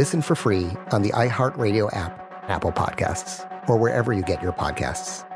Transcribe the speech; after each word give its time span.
Listen 0.00 0.22
for 0.22 0.34
free 0.34 0.66
on 0.92 1.02
the 1.02 1.10
iHeartRadio 1.10 1.94
app, 1.94 2.12
Apple 2.48 2.72
Podcasts, 2.72 3.44
or 3.68 3.76
wherever 3.76 4.14
you 4.14 4.22
get 4.22 4.40
your 4.40 4.50
podcasts. 4.50 5.26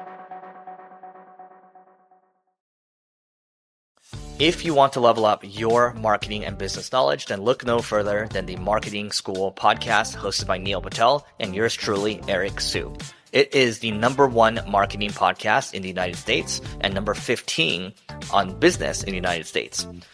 If 4.38 4.64
you 4.64 4.72
want 4.72 4.94
to 4.94 5.00
level 5.00 5.26
up 5.26 5.42
your 5.44 5.92
marketing 5.92 6.46
and 6.46 6.56
business 6.56 6.90
knowledge, 6.92 7.26
then 7.26 7.42
look 7.42 7.66
no 7.66 7.80
further 7.80 8.26
than 8.32 8.46
the 8.46 8.56
Marketing 8.56 9.12
School 9.12 9.52
podcast 9.52 10.16
hosted 10.16 10.46
by 10.46 10.56
Neil 10.56 10.80
Patel 10.80 11.26
and 11.38 11.54
yours 11.54 11.74
truly, 11.74 12.22
Eric 12.26 12.58
Siu. 12.58 12.96
It 13.32 13.54
is 13.54 13.80
the 13.80 13.90
number 13.90 14.26
one 14.26 14.60
marketing 14.66 15.10
podcast 15.10 15.74
in 15.74 15.82
the 15.82 15.88
United 15.88 16.16
States 16.16 16.62
and 16.80 16.94
number 16.94 17.12
15 17.12 17.92
on 18.32 18.58
business 18.58 19.02
in 19.02 19.10
the 19.10 19.16
United 19.16 19.44
States. 19.44 19.86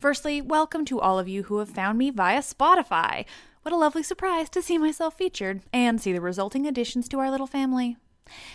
Firstly, 0.00 0.40
welcome 0.40 0.84
to 0.84 1.00
all 1.00 1.18
of 1.18 1.26
you 1.26 1.42
who 1.42 1.58
have 1.58 1.70
found 1.70 1.98
me 1.98 2.10
via 2.10 2.38
Spotify. 2.38 3.24
What 3.62 3.74
a 3.74 3.76
lovely 3.76 4.04
surprise 4.04 4.48
to 4.50 4.62
see 4.62 4.78
myself 4.78 5.18
featured 5.18 5.62
and 5.72 6.00
see 6.00 6.12
the 6.12 6.20
resulting 6.20 6.68
additions 6.68 7.08
to 7.08 7.18
our 7.18 7.32
little 7.32 7.48
family. 7.48 7.96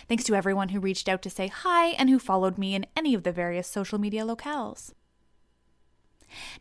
Thanks 0.08 0.24
to 0.24 0.34
everyone 0.34 0.70
who 0.70 0.80
reached 0.80 1.06
out 1.06 1.20
to 1.20 1.28
say 1.28 1.48
hi 1.48 1.88
and 1.88 2.08
who 2.08 2.18
followed 2.18 2.56
me 2.56 2.74
in 2.74 2.86
any 2.96 3.12
of 3.12 3.24
the 3.24 3.32
various 3.32 3.68
social 3.68 3.98
media 3.98 4.24
locales. 4.24 4.94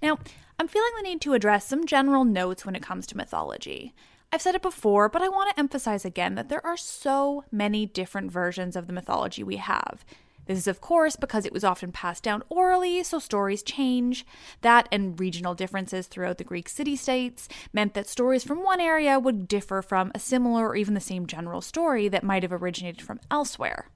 Now, 0.01 0.19
I'm 0.59 0.67
feeling 0.67 0.91
the 0.97 1.03
need 1.03 1.21
to 1.21 1.33
address 1.33 1.65
some 1.65 1.85
general 1.85 2.25
notes 2.25 2.65
when 2.65 2.75
it 2.75 2.83
comes 2.83 3.07
to 3.07 3.17
mythology. 3.17 3.93
I've 4.33 4.41
said 4.41 4.53
it 4.53 4.61
before, 4.61 5.07
but 5.07 5.21
I 5.21 5.29
want 5.29 5.49
to 5.49 5.59
emphasize 5.59 6.03
again 6.03 6.35
that 6.35 6.49
there 6.49 6.65
are 6.65 6.75
so 6.75 7.45
many 7.53 7.85
different 7.85 8.33
versions 8.33 8.75
of 8.75 8.87
the 8.87 8.93
mythology 8.93 9.45
we 9.45 9.55
have. 9.57 10.03
This 10.45 10.57
is, 10.57 10.67
of 10.67 10.81
course, 10.81 11.15
because 11.15 11.45
it 11.45 11.53
was 11.53 11.63
often 11.63 11.91
passed 11.91 12.23
down 12.23 12.43
orally, 12.49 13.03
so 13.03 13.19
stories 13.19 13.63
change. 13.63 14.25
That 14.61 14.87
and 14.91 15.19
regional 15.19 15.55
differences 15.55 16.07
throughout 16.07 16.37
the 16.37 16.43
Greek 16.43 16.69
city 16.69 16.95
states 16.95 17.47
meant 17.71 17.93
that 17.93 18.07
stories 18.07 18.43
from 18.43 18.63
one 18.63 18.81
area 18.81 19.19
would 19.19 19.47
differ 19.47 19.81
from 19.81 20.11
a 20.13 20.19
similar 20.19 20.67
or 20.67 20.75
even 20.75 20.93
the 20.93 20.99
same 20.99 21.27
general 21.27 21.61
story 21.61 22.07
that 22.07 22.23
might 22.23 22.43
have 22.43 22.53
originated 22.53 23.01
from 23.01 23.19
elsewhere. 23.31 23.89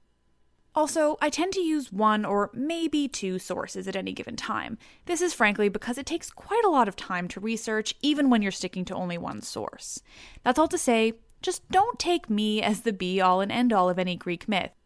Also, 0.78 1.18
I 1.20 1.32
tend 1.32 1.54
to 1.54 1.60
use 1.60 1.92
one 1.92 2.24
or 2.24 2.52
maybe 2.54 3.08
two 3.08 3.40
sources 3.40 3.88
at 3.88 3.96
any 3.96 4.14
given 4.14 4.36
time. 4.36 4.78
This 5.08 5.22
is 5.22 5.34
frankly 5.34 5.70
because 5.70 5.98
it 5.98 6.06
takes 6.06 6.30
quite 6.30 6.64
a 6.64 6.70
lot 6.70 6.88
of 6.88 6.96
time 6.96 7.28
to 7.30 7.40
research, 7.40 7.96
even 8.04 8.30
when 8.30 8.44
you're 8.44 8.52
sticking 8.52 8.86
to 8.86 8.94
only 8.94 9.18
one 9.18 9.42
source. 9.42 10.04
That's 10.44 10.60
all 10.60 10.68
to 10.68 10.78
say, 10.78 11.14
just 11.42 11.68
don't 11.72 11.98
take 11.98 12.30
me 12.30 12.62
as 12.62 12.82
the 12.82 12.94
be 12.94 13.20
all 13.20 13.42
and 13.42 13.52
end 13.52 13.74
all 13.74 13.90
of 13.90 13.98
any 13.98 14.16
Greek 14.16 14.48
myth. 14.48 14.77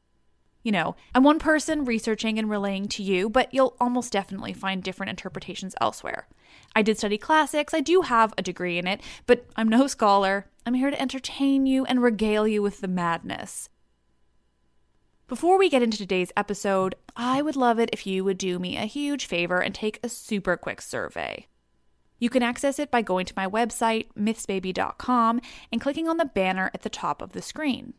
You 0.63 0.71
know, 0.71 0.95
I'm 1.15 1.23
one 1.23 1.39
person 1.39 1.85
researching 1.85 2.37
and 2.37 2.49
relaying 2.49 2.87
to 2.89 3.03
you, 3.03 3.29
but 3.29 3.53
you'll 3.53 3.75
almost 3.79 4.13
definitely 4.13 4.53
find 4.53 4.83
different 4.83 5.09
interpretations 5.09 5.75
elsewhere. 5.81 6.27
I 6.75 6.81
did 6.83 6.97
study 6.97 7.17
classics, 7.17 7.73
I 7.73 7.81
do 7.81 8.01
have 8.01 8.33
a 8.37 8.43
degree 8.43 8.77
in 8.77 8.87
it, 8.87 9.01
but 9.25 9.45
I'm 9.55 9.67
no 9.67 9.87
scholar. 9.87 10.47
I'm 10.65 10.75
here 10.75 10.91
to 10.91 11.01
entertain 11.01 11.65
you 11.65 11.85
and 11.85 12.03
regale 12.03 12.47
you 12.47 12.61
with 12.61 12.81
the 12.81 12.87
madness. 12.87 13.69
Before 15.27 15.57
we 15.57 15.69
get 15.69 15.81
into 15.81 15.97
today's 15.97 16.33
episode, 16.35 16.93
I 17.15 17.41
would 17.41 17.55
love 17.55 17.79
it 17.79 17.89
if 17.93 18.05
you 18.05 18.23
would 18.23 18.37
do 18.37 18.59
me 18.59 18.77
a 18.77 18.81
huge 18.81 19.25
favor 19.25 19.59
and 19.59 19.73
take 19.73 19.99
a 20.03 20.09
super 20.09 20.57
quick 20.57 20.81
survey. 20.81 21.47
You 22.19 22.29
can 22.29 22.43
access 22.43 22.77
it 22.77 22.91
by 22.91 23.01
going 23.01 23.25
to 23.25 23.33
my 23.35 23.47
website, 23.47 24.07
mythsbaby.com, 24.15 25.41
and 25.71 25.81
clicking 25.81 26.07
on 26.07 26.17
the 26.17 26.25
banner 26.25 26.69
at 26.73 26.83
the 26.83 26.89
top 26.89 27.21
of 27.21 27.31
the 27.31 27.41
screen. 27.41 27.93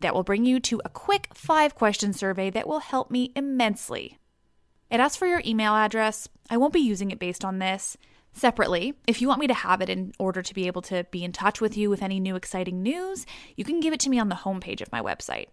That 0.00 0.14
will 0.14 0.22
bring 0.22 0.44
you 0.44 0.60
to 0.60 0.80
a 0.84 0.88
quick 0.88 1.28
five 1.34 1.74
question 1.74 2.12
survey 2.12 2.50
that 2.50 2.68
will 2.68 2.80
help 2.80 3.10
me 3.10 3.32
immensely. 3.36 4.18
It 4.90 5.00
asks 5.00 5.16
for 5.16 5.26
your 5.26 5.42
email 5.44 5.74
address. 5.74 6.28
I 6.48 6.56
won't 6.56 6.72
be 6.72 6.80
using 6.80 7.10
it 7.10 7.18
based 7.18 7.44
on 7.44 7.58
this. 7.58 7.96
Separately, 8.32 8.94
if 9.06 9.20
you 9.20 9.28
want 9.28 9.40
me 9.40 9.46
to 9.48 9.54
have 9.54 9.80
it 9.80 9.88
in 9.88 10.12
order 10.18 10.40
to 10.42 10.54
be 10.54 10.66
able 10.66 10.82
to 10.82 11.04
be 11.10 11.24
in 11.24 11.32
touch 11.32 11.60
with 11.60 11.76
you 11.76 11.90
with 11.90 12.02
any 12.02 12.20
new 12.20 12.36
exciting 12.36 12.82
news, 12.82 13.26
you 13.56 13.64
can 13.64 13.80
give 13.80 13.92
it 13.92 14.00
to 14.00 14.10
me 14.10 14.18
on 14.18 14.28
the 14.28 14.36
homepage 14.36 14.80
of 14.80 14.92
my 14.92 15.00
website. 15.00 15.46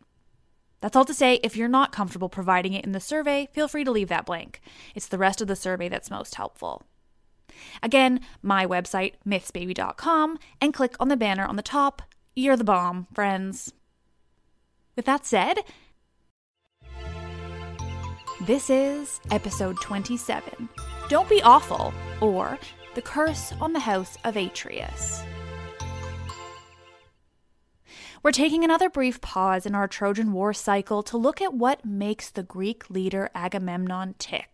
That's 0.80 0.96
all 0.96 1.06
to 1.06 1.14
say, 1.14 1.40
if 1.42 1.58
you're 1.58 1.68
not 1.68 1.92
comfortable 1.92 2.30
providing 2.30 2.74
it 2.74 2.86
in 2.86 2.92
the 2.92 3.00
survey, 3.00 3.50
feel 3.52 3.68
free 3.68 3.84
to 3.84 3.92
leave 3.92 4.10
that 4.10 4.28
blank. 4.28 4.62
It's 4.94 5.08
the 5.08 5.18
rest 5.18 5.42
of 5.42 5.48
the 5.48 5.56
survey 5.56 5.90
that's 5.90 6.12
most 6.12 6.36
helpful. 6.36 6.84
Again, 7.82 8.20
my 8.44 8.66
website, 8.66 9.14
mythsbaby.com, 9.26 10.38
and 10.62 10.74
click 10.74 10.96
on 11.00 11.08
the 11.08 11.18
banner 11.18 11.46
on 11.46 11.56
the 11.56 11.64
top. 11.64 12.04
You're 12.36 12.58
the 12.58 12.64
bomb, 12.64 13.08
friends. 13.14 13.74
With 14.98 15.06
that 15.06 15.28
said, 15.28 15.60
this 18.42 18.72
is 18.72 19.22
episode 19.30 19.80
27 19.80 20.68
Don't 21.08 21.30
Be 21.30 21.40
Awful, 21.44 21.94
or 22.20 22.58
The 22.96 23.04
Curse 23.04 23.54
on 23.62 23.74
the 23.74 23.80
House 23.80 24.18
of 24.24 24.36
Atreus. 24.36 25.22
We're 28.24 28.32
taking 28.32 28.64
another 28.64 28.90
brief 28.90 29.22
pause 29.22 29.68
in 29.68 29.76
our 29.76 29.88
Trojan 29.88 30.34
War 30.34 30.52
cycle 30.52 31.04
to 31.04 31.16
look 31.16 31.44
at 31.44 31.54
what 31.54 31.86
makes 31.86 32.32
the 32.32 32.42
Greek 32.42 32.90
leader 32.90 33.30
Agamemnon 33.36 34.16
tick. 34.18 34.50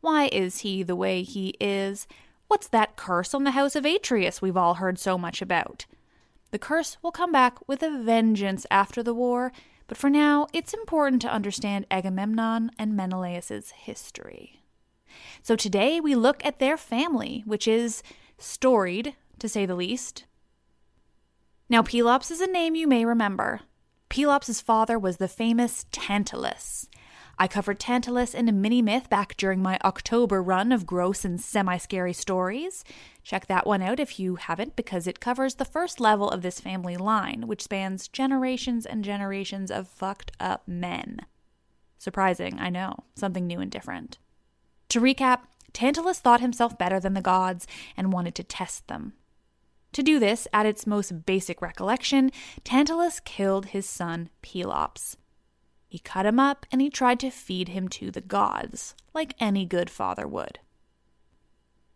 Why 0.00 0.28
is 0.30 0.60
he 0.60 0.84
the 0.84 0.94
way 0.94 1.24
he 1.24 1.56
is? 1.60 2.06
What's 2.46 2.68
that 2.68 2.94
curse 2.94 3.34
on 3.34 3.42
the 3.42 3.50
house 3.50 3.74
of 3.74 3.84
Atreus 3.84 4.40
we've 4.40 4.56
all 4.56 4.74
heard 4.74 5.00
so 5.00 5.18
much 5.18 5.42
about? 5.42 5.86
The 6.54 6.58
curse 6.60 6.98
will 7.02 7.10
come 7.10 7.32
back 7.32 7.58
with 7.66 7.82
a 7.82 7.90
vengeance 7.90 8.64
after 8.70 9.02
the 9.02 9.12
war, 9.12 9.50
but 9.88 9.98
for 9.98 10.08
now, 10.08 10.46
it's 10.52 10.72
important 10.72 11.20
to 11.22 11.32
understand 11.32 11.84
Agamemnon 11.90 12.70
and 12.78 12.96
Menelaus's 12.96 13.72
history. 13.72 14.60
So 15.42 15.56
today 15.56 15.98
we 15.98 16.14
look 16.14 16.46
at 16.46 16.60
their 16.60 16.76
family, 16.76 17.42
which 17.44 17.66
is 17.66 18.04
storied, 18.38 19.16
to 19.40 19.48
say 19.48 19.66
the 19.66 19.74
least. 19.74 20.26
Now, 21.68 21.82
Pelops 21.82 22.30
is 22.30 22.40
a 22.40 22.46
name 22.46 22.76
you 22.76 22.86
may 22.86 23.04
remember. 23.04 23.62
Pelops' 24.08 24.60
father 24.60 24.96
was 24.96 25.16
the 25.16 25.26
famous 25.26 25.86
Tantalus. 25.90 26.88
I 27.38 27.48
covered 27.48 27.80
Tantalus 27.80 28.34
in 28.34 28.48
a 28.48 28.52
mini 28.52 28.80
myth 28.80 29.10
back 29.10 29.36
during 29.36 29.60
my 29.60 29.78
October 29.84 30.42
run 30.42 30.70
of 30.70 30.86
gross 30.86 31.24
and 31.24 31.40
semi 31.40 31.76
scary 31.78 32.12
stories. 32.12 32.84
Check 33.22 33.46
that 33.46 33.66
one 33.66 33.82
out 33.82 33.98
if 33.98 34.20
you 34.20 34.36
haven't, 34.36 34.76
because 34.76 35.06
it 35.06 35.20
covers 35.20 35.56
the 35.56 35.64
first 35.64 35.98
level 35.98 36.28
of 36.28 36.42
this 36.42 36.60
family 36.60 36.96
line, 36.96 37.46
which 37.46 37.62
spans 37.62 38.08
generations 38.08 38.86
and 38.86 39.04
generations 39.04 39.70
of 39.70 39.88
fucked 39.88 40.32
up 40.38 40.62
men. 40.68 41.20
Surprising, 41.98 42.58
I 42.60 42.70
know, 42.70 43.04
something 43.16 43.46
new 43.46 43.60
and 43.60 43.70
different. 43.70 44.18
To 44.90 45.00
recap, 45.00 45.40
Tantalus 45.72 46.20
thought 46.20 46.40
himself 46.40 46.78
better 46.78 47.00
than 47.00 47.14
the 47.14 47.20
gods 47.20 47.66
and 47.96 48.12
wanted 48.12 48.34
to 48.36 48.44
test 48.44 48.86
them. 48.86 49.14
To 49.94 50.02
do 50.02 50.18
this, 50.18 50.46
at 50.52 50.66
its 50.66 50.86
most 50.86 51.24
basic 51.24 51.62
recollection, 51.62 52.30
Tantalus 52.62 53.20
killed 53.20 53.66
his 53.66 53.88
son 53.88 54.28
Pelops. 54.42 55.16
He 55.94 56.00
cut 56.00 56.26
him 56.26 56.40
up 56.40 56.66
and 56.72 56.80
he 56.80 56.90
tried 56.90 57.20
to 57.20 57.30
feed 57.30 57.68
him 57.68 57.86
to 57.90 58.10
the 58.10 58.20
gods, 58.20 58.96
like 59.14 59.36
any 59.38 59.64
good 59.64 59.88
father 59.88 60.26
would. 60.26 60.58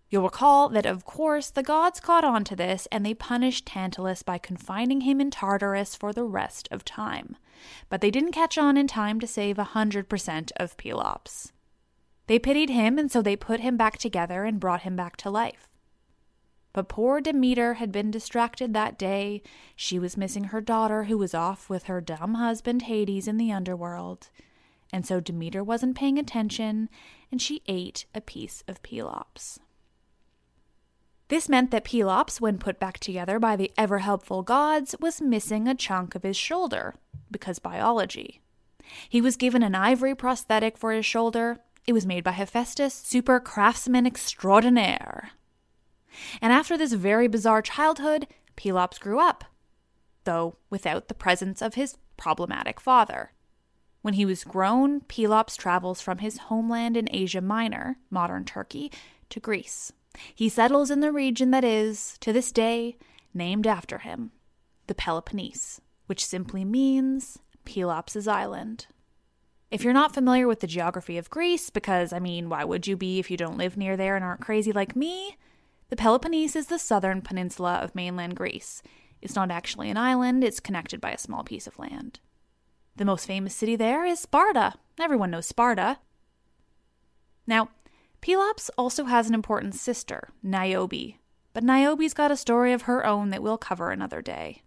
You'll 0.09 0.23
recall 0.23 0.69
that, 0.69 0.87
of 0.87 1.05
course, 1.05 1.51
the 1.51 1.65
gods 1.65 1.99
caught 1.99 2.23
on 2.23 2.45
to 2.45 2.55
this 2.55 2.87
and 2.93 3.05
they 3.05 3.13
punished 3.13 3.67
Tantalus 3.67 4.23
by 4.23 4.39
confining 4.39 5.01
him 5.01 5.21
in 5.21 5.33
Tartarus 5.33 5.97
for 5.97 6.13
the 6.13 6.23
rest 6.23 6.69
of 6.71 6.85
time. 6.85 7.37
But 7.89 8.01
they 8.01 8.13
didn't 8.13 8.31
catch 8.31 8.57
on 8.57 8.77
in 8.77 8.87
time 8.87 9.19
to 9.19 9.27
save 9.27 9.59
a 9.59 9.71
100% 9.75 10.53
of 10.59 10.77
Pelops. 10.77 11.51
They 12.29 12.39
pitied 12.39 12.71
him 12.71 13.01
and 13.01 13.11
so 13.11 13.21
they 13.21 13.35
put 13.35 13.59
him 13.59 13.77
back 13.77 13.99
together 13.99 14.45
and 14.45 14.61
brought 14.61 14.83
him 14.83 14.95
back 14.95 15.17
to 15.17 15.29
life. 15.29 15.68
But 16.79 16.87
poor 16.87 17.21
Demeter 17.21 17.75
had 17.75 17.91
been 17.91 18.13
distracted 18.13 18.73
that 18.73 18.97
day. 18.97 19.43
She 19.75 19.99
was 19.99 20.17
missing 20.17 20.45
her 20.45 20.61
daughter, 20.61 21.05
who 21.05 21.19
was 21.19 21.35
off 21.35 21.69
with 21.69 21.87
her 21.87 22.01
dumb 22.01 22.35
husband 22.35 22.83
Hades 22.83 23.27
in 23.27 23.37
the 23.37 23.51
underworld. 23.51 24.29
And 24.93 25.05
so 25.05 25.19
Demeter 25.19 25.65
wasn't 25.65 25.97
paying 25.97 26.21
attention, 26.21 26.89
and 27.33 27.43
she 27.43 27.63
ate 27.67 28.07
a 28.15 28.21
piece 28.21 28.63
of 28.69 28.81
Pelops. 28.85 29.59
This 31.27 31.49
meant 31.49 31.73
that 31.73 31.83
Pelops, 31.83 32.41
when 32.41 32.59
put 32.59 32.79
back 32.79 33.01
together 33.01 33.41
by 33.41 33.57
the 33.57 33.73
ever 33.77 33.99
helpful 33.99 34.45
gods, 34.45 34.95
was 35.01 35.21
missing 35.21 35.67
a 35.67 35.75
chunk 35.75 36.15
of 36.15 36.23
his 36.23 36.37
shoulder, 36.37 36.95
because 37.29 37.59
biology. 37.59 38.41
He 39.09 39.21
was 39.21 39.37
given 39.37 39.65
an 39.65 39.75
ivory 39.75 40.15
prosthetic 40.15 40.79
for 40.79 40.93
his 40.93 41.05
shoulder. 41.05 41.59
It 41.89 41.93
was 41.93 42.07
made 42.07 42.23
by 42.23 42.31
Hephaestus, 42.31 42.95
super 42.95 43.41
craftsman 43.41 44.07
extraordinaire. 44.07 45.31
And 46.41 46.53
after 46.53 46.77
this 46.77 46.93
very 46.93 47.29
bizarre 47.29 47.63
childhood, 47.63 48.27
Pelops 48.57 48.99
grew 48.99 49.21
up, 49.21 49.45
though 50.25 50.57
without 50.71 51.09
the 51.09 51.15
presence 51.15 51.63
of 51.63 51.75
his 51.75 51.97
problematic 52.17 52.81
father. 52.81 53.33
When 54.03 54.15
he 54.15 54.25
was 54.25 54.45
grown, 54.45 55.01
Pelops 55.03 55.57
travels 55.57 56.01
from 56.01 56.19
his 56.19 56.39
homeland 56.39 56.97
in 56.97 57.09
Asia 57.11 57.41
Minor, 57.41 57.99
modern 58.11 58.45
Turkey, 58.45 58.91
to 59.31 59.41
Greece. 59.41 59.93
He 60.35 60.49
settles 60.49 60.91
in 60.91 61.01
the 61.01 61.13
region 61.13 61.51
that 61.51 61.65
is, 61.65 62.17
to 62.21 62.33
this 62.33 62.53
day, 62.53 62.97
named 63.35 63.67
after 63.67 63.99
him, 63.99 64.33
the 64.87 64.95
Peloponnese, 64.95 65.81
which 66.07 66.25
simply 66.25 66.65
means 66.65 67.39
Pelops' 67.65 68.27
island. 68.27 68.87
If 69.71 69.85
you're 69.85 69.93
not 69.93 70.15
familiar 70.15 70.49
with 70.49 70.61
the 70.61 70.67
geography 70.67 71.19
of 71.19 71.29
Greece, 71.29 71.69
because, 71.69 72.13
I 72.13 72.19
mean, 72.19 72.49
why 72.49 72.65
would 72.65 72.87
you 72.87 72.97
be 72.97 73.19
if 73.19 73.31
you 73.31 73.37
don't 73.37 73.59
live 73.59 73.77
near 73.77 73.97
there 73.97 74.17
and 74.17 74.25
aren't 74.25 74.41
crazy 74.41 74.73
like 74.73 74.97
me? 74.97 75.37
The 75.91 75.97
Peloponnese 75.97 76.55
is 76.55 76.67
the 76.67 76.79
southern 76.79 77.23
peninsula 77.23 77.77
of 77.77 77.95
mainland 77.95 78.37
Greece. 78.37 78.83
It's 79.23 79.35
not 79.35 79.51
actually 79.51 79.91
an 79.91 79.97
island, 79.97 80.45
it's 80.45 80.61
connected 80.61 81.01
by 81.01 81.13
a 81.13 81.19
small 81.19 81.43
piece 81.45 81.67
of 81.67 81.79
land. 81.79 82.21
The 82.97 83.07
most 83.07 83.27
famous 83.27 83.55
city 83.55 83.75
there 83.75 84.05
is 84.05 84.21
Sparta. 84.21 84.75
Everyone 85.01 85.31
knows 85.31 85.47
Sparta. 85.47 85.99
Now, 87.47 87.71
Pelops 88.21 88.71
also 88.77 89.05
has 89.05 89.29
an 89.29 89.35
important 89.35 89.75
sister, 89.75 90.29
Niobe, 90.43 91.15
but 91.55 91.65
Niobe's 91.65 92.15
got 92.15 92.31
a 92.31 92.37
story 92.37 92.73
of 92.73 92.83
her 92.83 93.07
own 93.07 93.31
that 93.31 93.43
we'll 93.43 93.57
cover 93.57 93.91
another 93.91 94.21
day. 94.21 94.63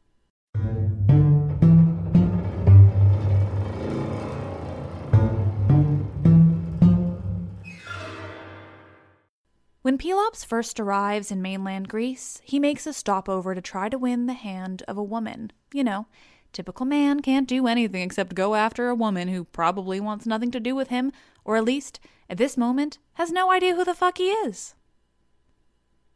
When 9.81 9.97
Pelops 9.97 10.43
first 10.43 10.79
arrives 10.79 11.31
in 11.31 11.41
mainland 11.41 11.87
Greece, 11.87 12.39
he 12.43 12.59
makes 12.59 12.85
a 12.85 12.93
stopover 12.93 13.55
to 13.55 13.61
try 13.61 13.89
to 13.89 13.97
win 13.97 14.27
the 14.27 14.33
hand 14.33 14.83
of 14.87 14.95
a 14.95 15.03
woman. 15.03 15.51
You 15.73 15.83
know, 15.83 16.05
typical 16.53 16.85
man 16.85 17.21
can't 17.21 17.47
do 17.47 17.65
anything 17.65 18.03
except 18.03 18.35
go 18.35 18.53
after 18.53 18.89
a 18.89 18.95
woman 18.95 19.27
who 19.27 19.45
probably 19.45 19.99
wants 19.99 20.27
nothing 20.27 20.51
to 20.51 20.59
do 20.59 20.75
with 20.75 20.89
him, 20.89 21.11
or 21.43 21.55
at 21.55 21.63
least, 21.63 21.99
at 22.29 22.37
this 22.37 22.57
moment, 22.57 22.99
has 23.13 23.31
no 23.31 23.51
idea 23.51 23.75
who 23.75 23.83
the 23.83 23.95
fuck 23.95 24.19
he 24.19 24.29
is. 24.29 24.75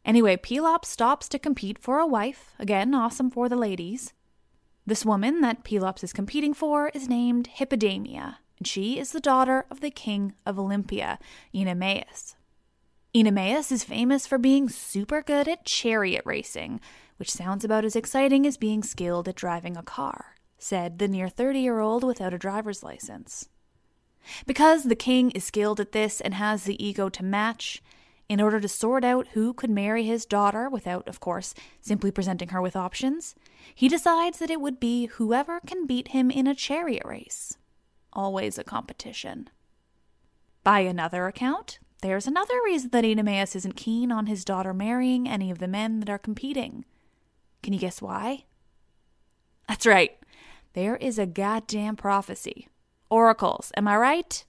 Anyway, 0.04 0.36
Pelops 0.36 0.88
stops 0.88 1.28
to 1.28 1.36
compete 1.36 1.80
for 1.80 1.98
a 1.98 2.06
wife. 2.06 2.54
Again, 2.60 2.94
awesome 2.94 3.32
for 3.32 3.48
the 3.48 3.56
ladies. 3.56 4.12
This 4.86 5.04
woman 5.04 5.40
that 5.40 5.64
Pelops 5.64 6.04
is 6.04 6.12
competing 6.12 6.54
for 6.54 6.92
is 6.94 7.08
named 7.08 7.48
Hippodamia, 7.58 8.36
and 8.58 8.66
she 8.68 9.00
is 9.00 9.10
the 9.10 9.18
daughter 9.18 9.66
of 9.68 9.80
the 9.80 9.90
king 9.90 10.34
of 10.46 10.56
Olympia, 10.56 11.18
Oenomaus. 11.52 12.35
Oenomaus 13.16 13.72
is 13.72 13.82
famous 13.82 14.26
for 14.26 14.36
being 14.36 14.68
super 14.68 15.22
good 15.22 15.48
at 15.48 15.64
chariot 15.64 16.20
racing, 16.26 16.82
which 17.16 17.32
sounds 17.32 17.64
about 17.64 17.82
as 17.82 17.96
exciting 17.96 18.46
as 18.46 18.58
being 18.58 18.82
skilled 18.82 19.26
at 19.26 19.36
driving 19.36 19.74
a 19.74 19.82
car, 19.82 20.34
said 20.58 20.98
the 20.98 21.08
near 21.08 21.26
30 21.26 21.60
year 21.60 21.80
old 21.80 22.04
without 22.04 22.34
a 22.34 22.38
driver's 22.38 22.82
license. 22.82 23.48
Because 24.46 24.84
the 24.84 24.94
king 24.94 25.30
is 25.30 25.44
skilled 25.44 25.80
at 25.80 25.92
this 25.92 26.20
and 26.20 26.34
has 26.34 26.64
the 26.64 26.84
ego 26.84 27.08
to 27.08 27.24
match, 27.24 27.82
in 28.28 28.38
order 28.38 28.60
to 28.60 28.68
sort 28.68 29.02
out 29.02 29.28
who 29.28 29.54
could 29.54 29.70
marry 29.70 30.04
his 30.04 30.26
daughter 30.26 30.68
without, 30.68 31.08
of 31.08 31.18
course, 31.18 31.54
simply 31.80 32.10
presenting 32.10 32.50
her 32.50 32.60
with 32.60 32.76
options, 32.76 33.34
he 33.74 33.88
decides 33.88 34.40
that 34.40 34.50
it 34.50 34.60
would 34.60 34.78
be 34.78 35.06
whoever 35.06 35.60
can 35.66 35.86
beat 35.86 36.08
him 36.08 36.30
in 36.30 36.46
a 36.46 36.54
chariot 36.54 37.06
race. 37.06 37.56
Always 38.12 38.58
a 38.58 38.64
competition. 38.64 39.48
By 40.62 40.80
another 40.80 41.26
account, 41.26 41.78
there's 42.02 42.26
another 42.26 42.60
reason 42.64 42.90
that 42.90 43.04
Oenomaus 43.04 43.56
isn't 43.56 43.76
keen 43.76 44.12
on 44.12 44.26
his 44.26 44.44
daughter 44.44 44.74
marrying 44.74 45.28
any 45.28 45.50
of 45.50 45.58
the 45.58 45.68
men 45.68 46.00
that 46.00 46.10
are 46.10 46.18
competing. 46.18 46.84
Can 47.62 47.72
you 47.72 47.78
guess 47.78 48.02
why? 48.02 48.44
That's 49.68 49.86
right. 49.86 50.18
There 50.74 50.96
is 50.96 51.18
a 51.18 51.26
goddamn 51.26 51.96
prophecy. 51.96 52.68
Oracles, 53.10 53.72
am 53.76 53.88
I 53.88 53.96
right? 53.96 54.44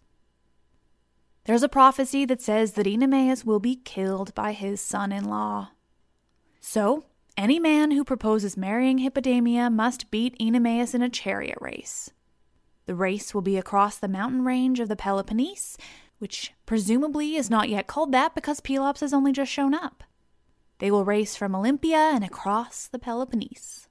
There's 1.46 1.64
a 1.64 1.70
prophecy 1.70 2.26
that 2.26 2.42
says 2.42 2.74
that 2.74 2.86
Oenomaus 2.86 3.46
will 3.46 3.62
be 3.62 3.78
killed 3.78 4.36
by 4.36 4.52
his 4.52 4.82
son 4.82 5.14
in 5.14 5.24
law. 5.24 5.70
So, 6.60 7.06
any 7.38 7.60
man 7.60 7.92
who 7.92 8.04
proposes 8.04 8.58
marrying 8.58 9.00
Hippodamia 9.00 9.72
must 9.72 10.12
beat 10.12 10.38
Oenomaus 10.40 10.94
in 10.94 11.02
a 11.02 11.10
chariot 11.10 11.58
race. 11.62 12.10
The 12.88 12.96
race 12.96 13.34
will 13.34 13.42
be 13.42 13.58
across 13.58 13.98
the 13.98 14.08
mountain 14.08 14.44
range 14.44 14.80
of 14.80 14.90
the 14.90 14.96
Peloponnese, 14.96 15.78
which 16.20 16.54
presumably 16.66 17.36
is 17.36 17.50
not 17.50 17.70
yet 17.70 17.88
called 17.88 18.12
that 18.12 18.36
because 18.36 18.60
Pelops 18.60 19.02
has 19.02 19.14
only 19.14 19.32
just 19.32 19.52
shown 19.52 19.74
up. 19.74 20.04
They 20.80 20.92
will 20.92 21.06
race 21.06 21.36
from 21.36 21.56
Olympia 21.56 21.98
and 21.98 22.24
across 22.24 22.88
the 22.88 23.00
Peloponnese. 23.00 23.88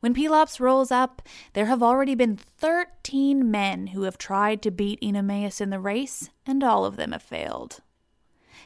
When 0.00 0.14
Pelops 0.14 0.60
rolls 0.60 0.90
up, 0.90 1.22
there 1.54 1.66
have 1.66 1.82
already 1.82 2.14
been 2.14 2.36
13 2.36 3.50
men 3.50 3.88
who 3.88 4.02
have 4.02 4.18
tried 4.18 4.62
to 4.62 4.70
beat 4.70 5.00
Oenomaus 5.00 5.60
in 5.60 5.70
the 5.70 5.80
race, 5.80 6.30
and 6.44 6.62
all 6.62 6.84
of 6.84 6.96
them 6.96 7.12
have 7.12 7.22
failed. 7.22 7.80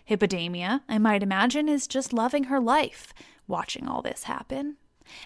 Hippodamia, 0.09 0.83
I 0.89 0.99
might 0.99 1.23
imagine, 1.23 1.69
is 1.69 1.87
just 1.87 2.13
loving 2.13 2.45
her 2.45 2.61
life 2.61 3.15
watching 3.47 3.87
all 3.87 4.03
this 4.03 4.25
happen. 4.25 4.77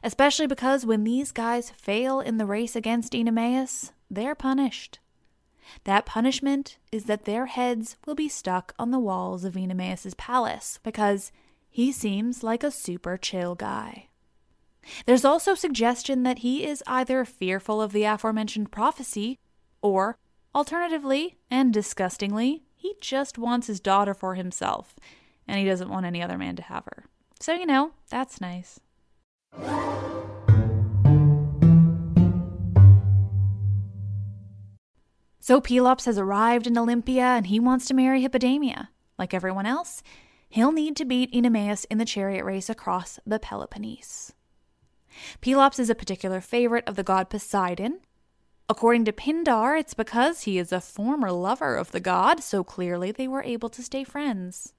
Especially 0.03 0.47
because 0.47 0.87
when 0.87 1.05
these 1.05 1.33
guys 1.33 1.71
fail 1.71 2.21
in 2.21 2.37
the 2.37 2.47
race 2.47 2.77
against 2.77 3.13
Oenomaus, 3.13 3.93
they're 4.11 4.35
punished. 4.35 4.99
That 5.85 6.07
punishment 6.07 6.79
is 6.93 7.05
that 7.05 7.25
their 7.25 7.47
heads 7.47 7.97
will 8.07 8.15
be 8.15 8.29
stuck 8.29 8.75
on 8.79 8.91
the 8.91 8.99
walls 8.99 9.45
of 9.45 9.55
Oenomaus' 9.55 10.17
palace 10.17 10.79
because 10.83 11.33
he 11.69 11.91
seems 11.93 12.43
like 12.43 12.63
a 12.63 12.71
super 12.71 13.17
chill 13.17 13.55
guy. 13.55 14.09
There's 15.07 15.25
also 15.25 15.55
suggestion 15.55 16.23
that 16.25 16.41
he 16.41 16.65
is 16.65 16.83
either 16.87 17.25
fearful 17.25 17.81
of 17.81 17.93
the 17.93 18.05
aforementioned 18.05 18.71
prophecy, 18.71 19.39
or, 19.83 20.19
alternatively 20.55 21.37
and 21.51 21.73
disgustingly, 21.73 22.65
he 22.75 22.95
just 23.01 23.39
wants 23.39 23.67
his 23.67 23.81
daughter 23.81 24.15
for 24.15 24.35
himself, 24.35 24.97
and 25.49 25.59
he 25.59 25.65
doesn't 25.65 25.89
want 25.89 26.07
any 26.07 26.23
other 26.23 26.39
man 26.39 26.55
to 26.57 26.63
have 26.63 26.85
her. 26.85 27.07
So, 27.41 27.55
you 27.55 27.67
know, 27.67 27.93
that's 28.11 28.41
nice. 28.41 28.79
So 35.45 35.61
Pelops 35.61 36.07
has 36.07 36.17
arrived 36.17 36.67
in 36.67 36.79
Olympia 36.79 37.21
and 37.21 37.49
he 37.49 37.61
wants 37.61 37.85
to 37.89 37.93
marry 37.93 38.23
Hippodamia. 38.23 38.89
Like 39.19 39.35
everyone 39.35 39.67
else, 39.67 40.03
he'll 40.49 40.73
need 40.73 40.97
to 40.97 41.05
beat 41.05 41.35
Oenomaus 41.35 41.85
in 41.91 41.99
the 41.99 42.07
chariot 42.07 42.47
race 42.47 42.71
across 42.71 43.21
the 43.27 43.39
Peloponnese. 43.39 44.33
Pelops 45.43 45.79
is 45.79 45.91
a 45.91 45.95
particular 45.95 46.41
favorite 46.41 46.89
of 46.89 46.97
the 46.97 47.03
god 47.03 47.29
Poseidon. 47.29 48.01
According 48.71 49.05
to 49.05 49.13
Pindar, 49.13 49.79
it's 49.79 49.93
because 49.93 50.45
he 50.45 50.57
is 50.57 50.73
a 50.73 50.81
former 50.81 51.31
lover 51.31 51.77
of 51.77 51.93
the 51.93 52.01
god, 52.01 52.43
so 52.43 52.65
clearly 52.65 53.13
they 53.13 53.29
were 53.29 53.43
able 53.43 53.69
to 53.69 53.83
stay 53.83 54.03
friends. 54.03 54.73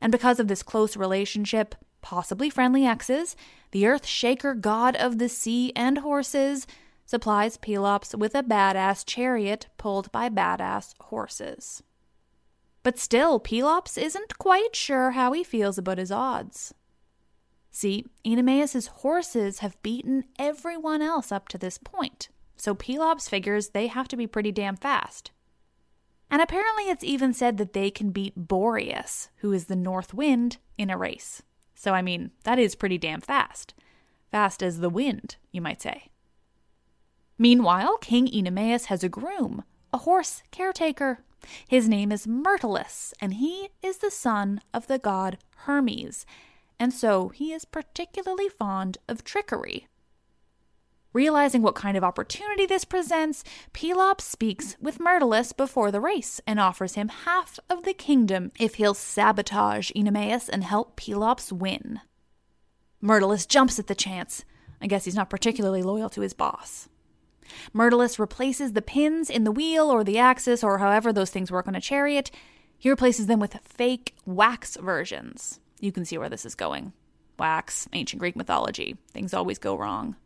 And 0.00 0.10
because 0.10 0.40
of 0.40 0.48
this 0.48 0.64
close 0.64 0.96
relationship, 0.96 1.76
possibly 2.00 2.50
friendly 2.50 2.84
exes, 2.84 3.36
the 3.70 3.86
earth 3.86 4.06
shaker 4.06 4.54
god 4.54 4.96
of 4.96 5.18
the 5.18 5.28
sea 5.28 5.72
and 5.76 5.98
horses 5.98 6.66
supplies 7.08 7.56
Pelops 7.56 8.14
with 8.14 8.34
a 8.34 8.42
badass 8.42 9.02
chariot 9.02 9.66
pulled 9.78 10.12
by 10.12 10.28
badass 10.28 10.92
horses. 11.00 11.82
But 12.82 12.98
still, 12.98 13.40
Pelops 13.40 13.96
isn't 13.96 14.36
quite 14.36 14.76
sure 14.76 15.12
how 15.12 15.32
he 15.32 15.42
feels 15.42 15.78
about 15.78 15.96
his 15.96 16.12
odds. 16.12 16.74
See, 17.70 18.04
Oenomaus' 18.26 18.88
horses 18.88 19.60
have 19.60 19.82
beaten 19.82 20.24
everyone 20.38 21.00
else 21.00 21.32
up 21.32 21.48
to 21.48 21.56
this 21.56 21.78
point, 21.78 22.28
so 22.58 22.74
Pelops 22.74 23.26
figures 23.26 23.70
they 23.70 23.86
have 23.86 24.08
to 24.08 24.16
be 24.16 24.26
pretty 24.26 24.52
damn 24.52 24.76
fast. 24.76 25.30
And 26.30 26.42
apparently, 26.42 26.90
it's 26.90 27.02
even 27.02 27.32
said 27.32 27.56
that 27.56 27.72
they 27.72 27.90
can 27.90 28.10
beat 28.10 28.36
Boreas, 28.36 29.30
who 29.36 29.54
is 29.54 29.64
the 29.64 29.76
north 29.76 30.12
wind, 30.12 30.58
in 30.76 30.90
a 30.90 30.98
race. 30.98 31.42
So, 31.74 31.94
I 31.94 32.02
mean, 32.02 32.32
that 32.44 32.58
is 32.58 32.74
pretty 32.74 32.98
damn 32.98 33.22
fast. 33.22 33.72
Fast 34.30 34.62
as 34.62 34.80
the 34.80 34.90
wind, 34.90 35.36
you 35.52 35.62
might 35.62 35.80
say. 35.80 36.10
Meanwhile, 37.38 37.98
King 37.98 38.26
Oenomaus 38.26 38.86
has 38.86 39.04
a 39.04 39.08
groom, 39.08 39.62
a 39.92 39.98
horse 39.98 40.42
caretaker. 40.50 41.20
His 41.68 41.88
name 41.88 42.10
is 42.10 42.26
Myrtilus, 42.26 43.14
and 43.20 43.34
he 43.34 43.70
is 43.80 43.98
the 43.98 44.10
son 44.10 44.60
of 44.74 44.88
the 44.88 44.98
god 44.98 45.38
Hermes, 45.58 46.26
and 46.80 46.92
so 46.92 47.28
he 47.28 47.52
is 47.52 47.64
particularly 47.64 48.48
fond 48.48 48.98
of 49.08 49.22
trickery. 49.22 49.86
Realizing 51.12 51.62
what 51.62 51.74
kind 51.74 51.96
of 51.96 52.04
opportunity 52.04 52.66
this 52.66 52.84
presents, 52.84 53.42
Pelops 53.72 54.24
speaks 54.24 54.76
with 54.80 55.00
Myrtilus 55.00 55.52
before 55.52 55.90
the 55.90 56.00
race 56.00 56.40
and 56.46 56.60
offers 56.60 56.94
him 56.94 57.08
half 57.08 57.58
of 57.70 57.84
the 57.84 57.94
kingdom 57.94 58.50
if 58.58 58.74
he'll 58.74 58.94
sabotage 58.94 59.90
Oenomaus 59.96 60.48
and 60.48 60.64
help 60.64 60.96
Pelops 60.96 61.52
win. 61.52 62.00
Myrtilus 63.00 63.46
jumps 63.46 63.78
at 63.78 63.86
the 63.86 63.94
chance. 63.94 64.44
I 64.82 64.86
guess 64.86 65.06
he's 65.06 65.14
not 65.14 65.30
particularly 65.30 65.82
loyal 65.82 66.10
to 66.10 66.20
his 66.20 66.34
boss. 66.34 66.88
Myrtilus 67.72 68.18
replaces 68.18 68.72
the 68.72 68.82
pins 68.82 69.30
in 69.30 69.44
the 69.44 69.52
wheel 69.52 69.90
or 69.90 70.04
the 70.04 70.18
axis 70.18 70.64
or 70.64 70.78
however 70.78 71.12
those 71.12 71.30
things 71.30 71.50
work 71.50 71.68
on 71.68 71.74
a 71.74 71.80
chariot. 71.80 72.30
He 72.78 72.90
replaces 72.90 73.26
them 73.26 73.40
with 73.40 73.58
fake 73.62 74.14
wax 74.24 74.76
versions. 74.76 75.60
You 75.80 75.92
can 75.92 76.04
see 76.04 76.18
where 76.18 76.28
this 76.28 76.46
is 76.46 76.54
going. 76.54 76.92
Wax, 77.38 77.88
ancient 77.92 78.20
Greek 78.20 78.36
mythology. 78.36 78.96
Things 79.12 79.34
always 79.34 79.58
go 79.58 79.76
wrong. 79.76 80.16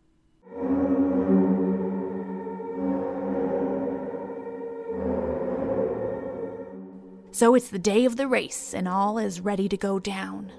So 7.34 7.54
it's 7.54 7.70
the 7.70 7.78
day 7.78 8.04
of 8.04 8.16
the 8.16 8.28
race, 8.28 8.74
and 8.74 8.86
all 8.86 9.16
is 9.16 9.40
ready 9.40 9.66
to 9.68 9.76
go 9.76 9.98
down. 9.98 10.52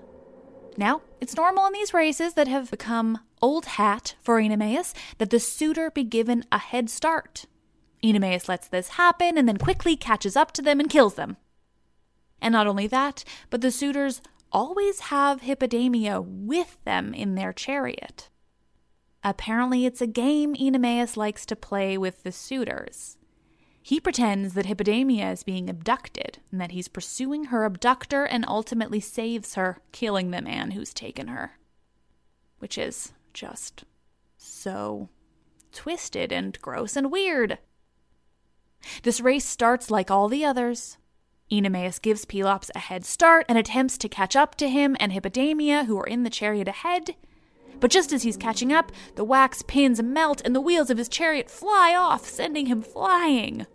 Now, 0.75 1.01
it's 1.21 1.37
normal 1.37 1.67
in 1.67 1.73
these 1.73 1.93
races 1.93 2.33
that 2.33 2.47
have 2.47 2.71
become 2.71 3.19
old 3.43 3.65
hat 3.65 4.15
for 4.21 4.41
Oenomaus 4.41 4.93
that 5.17 5.29
the 5.29 5.39
suitor 5.39 5.91
be 5.91 6.05
given 6.05 6.45
a 6.49 6.57
head 6.57 6.89
start. 6.89 7.45
Oenomaus 8.01 8.47
lets 8.47 8.69
this 8.69 8.89
happen 8.89 9.37
and 9.37 9.47
then 9.47 9.57
quickly 9.57 9.97
catches 9.97 10.37
up 10.37 10.53
to 10.53 10.61
them 10.61 10.79
and 10.79 10.89
kills 10.89 11.15
them. 11.15 11.35
And 12.41 12.53
not 12.53 12.67
only 12.67 12.87
that, 12.87 13.25
but 13.49 13.59
the 13.59 13.69
suitors 13.69 14.21
always 14.51 15.01
have 15.01 15.41
Hippodamia 15.41 16.23
with 16.23 16.81
them 16.85 17.13
in 17.13 17.35
their 17.35 17.51
chariot. 17.51 18.29
Apparently, 19.25 19.85
it's 19.85 20.01
a 20.01 20.07
game 20.07 20.55
Oenomaus 20.55 21.17
likes 21.17 21.45
to 21.45 21.55
play 21.55 21.97
with 21.97 22.23
the 22.23 22.31
suitors. 22.31 23.17
He 23.81 23.99
pretends 23.99 24.53
that 24.53 24.65
Hippodamia 24.65 25.33
is 25.33 25.43
being 25.43 25.69
abducted 25.69 26.39
and 26.49 26.61
that 26.61 26.71
he's 26.71 26.87
pursuing 26.87 27.45
her 27.45 27.65
abductor 27.65 28.23
and 28.23 28.45
ultimately 28.47 29.01
saves 29.01 29.55
her, 29.55 29.79
killing 29.91 30.31
the 30.31 30.41
man 30.41 30.71
who's 30.71 30.93
taken 30.93 31.27
her. 31.27 31.57
Which 32.59 32.77
is 32.77 33.11
just 33.33 33.83
so 34.37 35.09
twisted 35.71 36.31
and 36.31 36.59
gross 36.61 36.95
and 36.95 37.11
weird. 37.11 37.57
This 39.03 39.21
race 39.21 39.45
starts 39.45 39.89
like 39.89 40.11
all 40.11 40.27
the 40.27 40.45
others. 40.45 40.97
Oenomaus 41.51 42.01
gives 42.01 42.25
Pelops 42.25 42.71
a 42.75 42.79
head 42.79 43.05
start 43.05 43.45
and 43.47 43.57
attempts 43.57 43.97
to 43.99 44.09
catch 44.09 44.35
up 44.35 44.55
to 44.55 44.69
him 44.69 44.95
and 44.99 45.11
Hippodamia, 45.11 45.85
who 45.85 45.97
are 45.99 46.07
in 46.07 46.23
the 46.23 46.29
chariot 46.29 46.67
ahead. 46.67 47.15
But 47.79 47.91
just 47.91 48.13
as 48.13 48.23
he's 48.23 48.37
catching 48.37 48.71
up, 48.71 48.91
the 49.15 49.23
wax 49.23 49.61
pins 49.61 50.01
melt 50.01 50.41
and 50.45 50.55
the 50.55 50.61
wheels 50.61 50.89
of 50.89 50.97
his 50.97 51.09
chariot 51.09 51.49
fly 51.49 51.95
off, 51.95 52.25
sending 52.25 52.67
him 52.67 52.81
flying. 52.81 53.67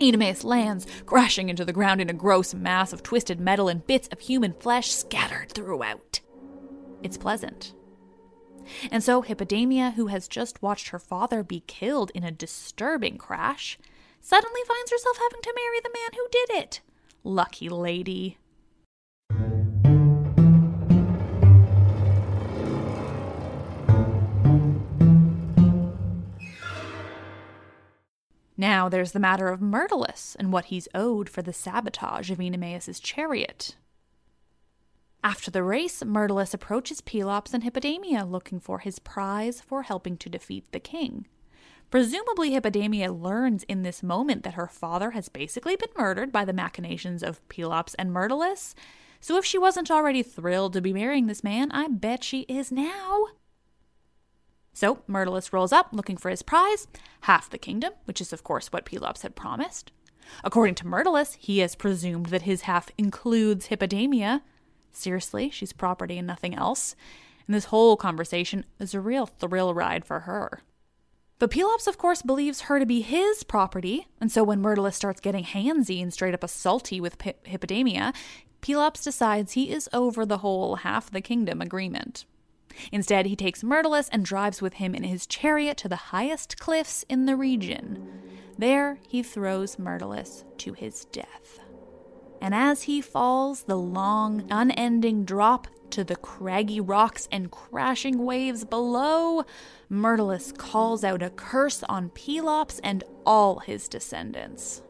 Oenomaus 0.00 0.44
lands, 0.44 0.86
crashing 1.06 1.48
into 1.48 1.64
the 1.64 1.72
ground 1.72 2.00
in 2.00 2.10
a 2.10 2.14
gross 2.14 2.52
mass 2.52 2.92
of 2.92 3.02
twisted 3.02 3.40
metal 3.40 3.68
and 3.68 3.86
bits 3.86 4.08
of 4.08 4.20
human 4.20 4.52
flesh 4.52 4.92
scattered 4.92 5.52
throughout. 5.52 6.20
It's 7.02 7.16
pleasant. 7.16 7.74
And 8.90 9.02
so 9.02 9.22
Hippodamia, 9.22 9.94
who 9.94 10.08
has 10.08 10.28
just 10.28 10.62
watched 10.62 10.88
her 10.88 10.98
father 10.98 11.42
be 11.42 11.64
killed 11.66 12.10
in 12.14 12.24
a 12.24 12.30
disturbing 12.30 13.18
crash, 13.18 13.78
suddenly 14.20 14.60
finds 14.66 14.90
herself 14.90 15.18
having 15.18 15.42
to 15.42 15.54
marry 15.54 15.80
the 15.80 15.90
man 15.92 16.10
who 16.14 16.28
did 16.30 16.50
it. 16.62 16.80
Lucky 17.22 17.68
lady. 17.68 18.38
Now 28.56 28.88
there's 28.88 29.12
the 29.12 29.20
matter 29.20 29.48
of 29.48 29.60
Myrtilus 29.60 30.36
and 30.38 30.52
what 30.52 30.66
he's 30.66 30.88
owed 30.94 31.28
for 31.28 31.42
the 31.42 31.52
sabotage 31.52 32.30
of 32.30 32.38
Oenomaus' 32.38 33.02
chariot. 33.02 33.76
After 35.24 35.50
the 35.50 35.62
race, 35.62 36.04
Myrtilus 36.04 36.52
approaches 36.52 37.00
Pelops 37.00 37.54
and 37.54 37.64
Hippodamia 37.64 38.30
looking 38.30 38.60
for 38.60 38.80
his 38.80 38.98
prize 38.98 39.58
for 39.62 39.84
helping 39.84 40.18
to 40.18 40.28
defeat 40.28 40.70
the 40.70 40.78
king. 40.78 41.26
Presumably, 41.90 42.50
Hippodamia 42.50 43.08
learns 43.08 43.62
in 43.62 43.82
this 43.82 44.02
moment 44.02 44.42
that 44.42 44.52
her 44.52 44.66
father 44.66 45.12
has 45.12 45.30
basically 45.30 45.76
been 45.76 45.88
murdered 45.96 46.30
by 46.30 46.44
the 46.44 46.52
machinations 46.52 47.22
of 47.22 47.46
Pelops 47.48 47.94
and 47.94 48.12
Myrtilus. 48.12 48.74
So, 49.18 49.38
if 49.38 49.46
she 49.46 49.56
wasn't 49.56 49.90
already 49.90 50.22
thrilled 50.22 50.74
to 50.74 50.82
be 50.82 50.92
marrying 50.92 51.26
this 51.26 51.42
man, 51.42 51.70
I 51.72 51.88
bet 51.88 52.22
she 52.22 52.40
is 52.42 52.70
now. 52.70 53.28
So 54.74 55.04
Myrtilus 55.06 55.52
rolls 55.54 55.72
up 55.72 55.88
looking 55.92 56.18
for 56.18 56.28
his 56.28 56.42
prize, 56.42 56.86
half 57.22 57.48
the 57.48 57.56
kingdom, 57.56 57.94
which 58.04 58.20
is, 58.20 58.32
of 58.32 58.44
course, 58.44 58.72
what 58.72 58.84
Pelops 58.84 59.22
had 59.22 59.36
promised. 59.36 59.90
According 60.42 60.74
to 60.76 60.86
Myrtilus, 60.86 61.36
he 61.40 61.60
has 61.60 61.76
presumed 61.76 62.26
that 62.26 62.42
his 62.42 62.62
half 62.62 62.90
includes 62.98 63.68
Hippodamia. 63.68 64.42
Seriously, 64.96 65.50
she's 65.50 65.72
property 65.72 66.18
and 66.18 66.26
nothing 66.26 66.54
else. 66.54 66.96
And 67.46 67.54
this 67.54 67.66
whole 67.66 67.96
conversation 67.96 68.64
is 68.78 68.94
a 68.94 69.00
real 69.00 69.26
thrill 69.26 69.74
ride 69.74 70.04
for 70.04 70.20
her. 70.20 70.62
But 71.38 71.50
Pelops, 71.50 71.86
of 71.86 71.98
course, 71.98 72.22
believes 72.22 72.62
her 72.62 72.78
to 72.78 72.86
be 72.86 73.02
his 73.02 73.42
property, 73.42 74.06
and 74.20 74.30
so 74.30 74.44
when 74.44 74.62
Myrtilus 74.62 74.96
starts 74.96 75.20
getting 75.20 75.44
handsy 75.44 76.00
and 76.00 76.12
straight 76.12 76.32
up 76.32 76.42
assaulty 76.42 77.00
with 77.00 77.18
Hippodamia, 77.18 78.14
Pelops 78.60 79.02
decides 79.02 79.52
he 79.52 79.70
is 79.70 79.88
over 79.92 80.24
the 80.24 80.38
whole 80.38 80.76
half 80.76 81.10
the 81.10 81.20
kingdom 81.20 81.60
agreement. 81.60 82.24
Instead, 82.92 83.26
he 83.26 83.36
takes 83.36 83.62
Myrtilus 83.62 84.08
and 84.10 84.24
drives 84.24 84.62
with 84.62 84.74
him 84.74 84.94
in 84.94 85.02
his 85.02 85.26
chariot 85.26 85.76
to 85.78 85.88
the 85.88 85.96
highest 85.96 86.58
cliffs 86.58 87.04
in 87.08 87.26
the 87.26 87.36
region. 87.36 88.08
There, 88.56 88.98
he 89.06 89.22
throws 89.22 89.78
Myrtilus 89.78 90.44
to 90.58 90.72
his 90.72 91.04
death. 91.06 91.60
And 92.40 92.54
as 92.54 92.82
he 92.82 93.00
falls, 93.00 93.62
the 93.62 93.76
long, 93.76 94.46
unending 94.50 95.24
drop 95.24 95.66
to 95.90 96.04
the 96.04 96.16
craggy 96.16 96.80
rocks 96.80 97.28
and 97.30 97.50
crashing 97.50 98.24
waves 98.24 98.64
below, 98.64 99.44
Myrtilus 99.88 100.52
calls 100.52 101.04
out 101.04 101.22
a 101.22 101.30
curse 101.30 101.82
on 101.84 102.10
Pelops 102.10 102.80
and 102.80 103.04
all 103.24 103.60
his 103.60 103.88
descendants. 103.88 104.82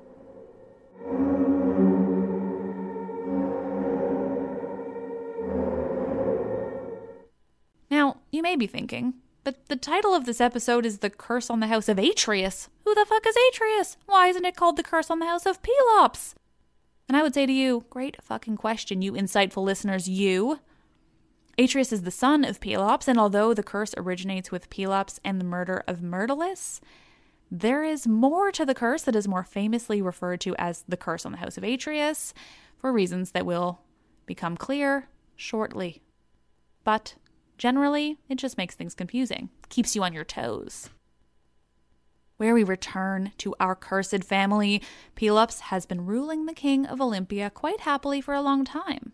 Now, 7.90 8.16
you 8.32 8.42
may 8.42 8.56
be 8.56 8.66
thinking, 8.66 9.14
but 9.44 9.66
the 9.68 9.76
title 9.76 10.14
of 10.14 10.24
this 10.24 10.40
episode 10.40 10.86
is 10.86 10.98
The 10.98 11.10
Curse 11.10 11.50
on 11.50 11.60
the 11.60 11.66
House 11.66 11.88
of 11.88 11.98
Atreus. 11.98 12.70
Who 12.84 12.94
the 12.94 13.04
fuck 13.04 13.26
is 13.26 13.36
Atreus? 13.50 13.98
Why 14.06 14.28
isn't 14.28 14.44
it 14.44 14.56
called 14.56 14.76
The 14.76 14.82
Curse 14.82 15.10
on 15.10 15.18
the 15.18 15.26
House 15.26 15.44
of 15.44 15.62
Pelops? 15.62 16.34
And 17.08 17.16
I 17.16 17.22
would 17.22 17.34
say 17.34 17.46
to 17.46 17.52
you, 17.52 17.84
great 17.90 18.22
fucking 18.22 18.56
question, 18.56 19.02
you 19.02 19.12
insightful 19.12 19.62
listeners, 19.62 20.08
you. 20.08 20.60
Atreus 21.58 21.92
is 21.92 22.02
the 22.02 22.10
son 22.10 22.44
of 22.44 22.60
Pelops, 22.60 23.06
and 23.06 23.18
although 23.18 23.54
the 23.54 23.62
curse 23.62 23.94
originates 23.96 24.50
with 24.50 24.70
Pelops 24.70 25.20
and 25.24 25.40
the 25.40 25.44
murder 25.44 25.84
of 25.86 26.02
Myrtilus, 26.02 26.80
there 27.50 27.84
is 27.84 28.08
more 28.08 28.50
to 28.50 28.64
the 28.64 28.74
curse 28.74 29.02
that 29.02 29.14
is 29.14 29.28
more 29.28 29.44
famously 29.44 30.02
referred 30.02 30.40
to 30.40 30.56
as 30.56 30.84
the 30.88 30.96
curse 30.96 31.24
on 31.24 31.32
the 31.32 31.38
house 31.38 31.56
of 31.56 31.62
Atreus 31.62 32.34
for 32.78 32.92
reasons 32.92 33.30
that 33.30 33.46
will 33.46 33.80
become 34.26 34.56
clear 34.56 35.08
shortly. 35.36 36.02
But 36.82 37.14
generally, 37.58 38.18
it 38.28 38.36
just 38.36 38.58
makes 38.58 38.74
things 38.74 38.94
confusing, 38.94 39.50
keeps 39.68 39.94
you 39.94 40.02
on 40.02 40.12
your 40.12 40.24
toes. 40.24 40.90
Where 42.36 42.54
we 42.54 42.64
return 42.64 43.32
to 43.38 43.54
our 43.60 43.76
cursed 43.76 44.24
family, 44.24 44.82
Pelops 45.14 45.60
has 45.60 45.86
been 45.86 46.06
ruling 46.06 46.46
the 46.46 46.52
king 46.52 46.84
of 46.84 47.00
Olympia 47.00 47.50
quite 47.50 47.80
happily 47.80 48.20
for 48.20 48.34
a 48.34 48.42
long 48.42 48.64
time. 48.64 49.12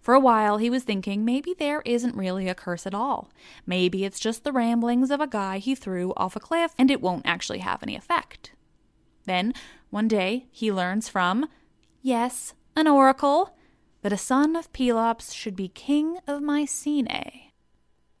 For 0.00 0.14
a 0.14 0.20
while, 0.20 0.56
he 0.56 0.70
was 0.70 0.84
thinking 0.84 1.24
maybe 1.24 1.52
there 1.52 1.82
isn't 1.84 2.16
really 2.16 2.48
a 2.48 2.54
curse 2.54 2.86
at 2.86 2.94
all. 2.94 3.30
Maybe 3.66 4.04
it's 4.04 4.18
just 4.18 4.44
the 4.44 4.52
ramblings 4.52 5.10
of 5.10 5.20
a 5.20 5.26
guy 5.26 5.58
he 5.58 5.74
threw 5.74 6.14
off 6.16 6.36
a 6.36 6.40
cliff 6.40 6.74
and 6.78 6.90
it 6.90 7.02
won't 7.02 7.26
actually 7.26 7.58
have 7.58 7.82
any 7.82 7.94
effect. 7.94 8.52
Then, 9.26 9.52
one 9.90 10.08
day, 10.08 10.46
he 10.50 10.72
learns 10.72 11.08
from, 11.10 11.48
yes, 12.00 12.54
an 12.74 12.86
oracle, 12.86 13.54
that 14.00 14.12
a 14.12 14.16
son 14.16 14.56
of 14.56 14.72
Pelops 14.72 15.34
should 15.34 15.56
be 15.56 15.68
king 15.68 16.18
of 16.26 16.40
Mycenae. 16.40 17.52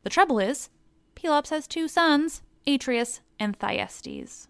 The 0.02 0.10
trouble 0.10 0.38
is, 0.38 0.68
Pelops 1.14 1.48
has 1.48 1.66
two 1.66 1.88
sons, 1.88 2.42
Atreus 2.66 3.20
and 3.38 3.56
Thyestes. 3.56 4.48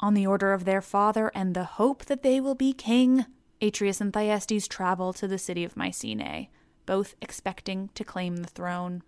On 0.00 0.14
the 0.14 0.26
order 0.26 0.52
of 0.52 0.64
their 0.64 0.82
father 0.82 1.30
and 1.34 1.54
the 1.54 1.64
hope 1.64 2.04
that 2.06 2.22
they 2.22 2.40
will 2.40 2.54
be 2.54 2.72
king, 2.72 3.26
Atreus 3.60 4.00
and 4.00 4.12
Thyestes 4.12 4.68
travel 4.68 5.12
to 5.14 5.26
the 5.26 5.38
city 5.38 5.64
of 5.64 5.76
Mycenae, 5.76 6.50
both 6.86 7.14
expecting 7.22 7.90
to 7.94 8.04
claim 8.04 8.36
the 8.36 8.48
throne. 8.48 9.02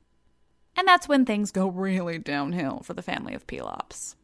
And 0.76 0.86
that's 0.86 1.08
when 1.08 1.24
things 1.24 1.50
go 1.50 1.68
really 1.68 2.18
downhill 2.18 2.80
for 2.80 2.94
the 2.94 3.02
family 3.02 3.34
of 3.34 3.46
Pelops. 3.46 4.16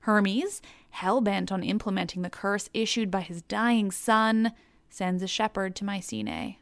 Hermes, 0.00 0.62
hell 0.90 1.20
bent 1.20 1.52
on 1.52 1.62
implementing 1.62 2.22
the 2.22 2.30
curse 2.30 2.70
issued 2.72 3.10
by 3.10 3.20
his 3.20 3.42
dying 3.42 3.90
son, 3.90 4.52
sends 4.88 5.22
a 5.22 5.28
shepherd 5.28 5.76
to 5.76 5.84
Mycenae. 5.84 6.58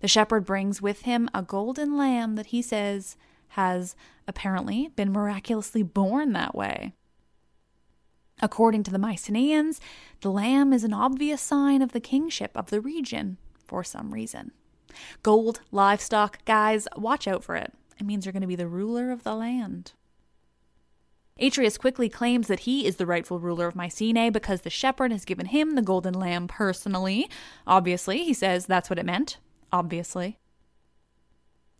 The 0.00 0.08
shepherd 0.08 0.44
brings 0.44 0.82
with 0.82 1.02
him 1.02 1.30
a 1.32 1.42
golden 1.42 1.96
lamb 1.96 2.34
that 2.34 2.46
he 2.46 2.60
says 2.62 3.16
has 3.50 3.96
apparently 4.26 4.88
been 4.96 5.12
miraculously 5.12 5.82
born 5.82 6.32
that 6.32 6.54
way. 6.54 6.92
According 8.40 8.84
to 8.84 8.90
the 8.90 8.98
Mycenaeans, 8.98 9.80
the 10.20 10.30
lamb 10.30 10.72
is 10.72 10.84
an 10.84 10.94
obvious 10.94 11.40
sign 11.42 11.82
of 11.82 11.92
the 11.92 12.00
kingship 12.00 12.52
of 12.54 12.70
the 12.70 12.80
region 12.80 13.38
for 13.66 13.82
some 13.82 14.12
reason. 14.12 14.52
Gold, 15.22 15.60
livestock, 15.70 16.44
guys, 16.44 16.86
watch 16.96 17.26
out 17.26 17.42
for 17.42 17.56
it. 17.56 17.72
It 17.98 18.06
means 18.06 18.24
you're 18.24 18.32
going 18.32 18.42
to 18.42 18.46
be 18.46 18.56
the 18.56 18.68
ruler 18.68 19.10
of 19.10 19.24
the 19.24 19.34
land. 19.34 19.92
Atreus 21.40 21.78
quickly 21.78 22.08
claims 22.08 22.48
that 22.48 22.60
he 22.60 22.84
is 22.84 22.96
the 22.96 23.06
rightful 23.06 23.38
ruler 23.38 23.68
of 23.68 23.76
Mycenae 23.76 24.30
because 24.30 24.62
the 24.62 24.70
shepherd 24.70 25.12
has 25.12 25.24
given 25.24 25.46
him 25.46 25.74
the 25.74 25.82
golden 25.82 26.14
lamb 26.14 26.48
personally. 26.48 27.30
Obviously, 27.66 28.24
he 28.24 28.34
says 28.34 28.66
that's 28.66 28.90
what 28.90 28.98
it 28.98 29.06
meant. 29.06 29.38
Obviously. 29.72 30.38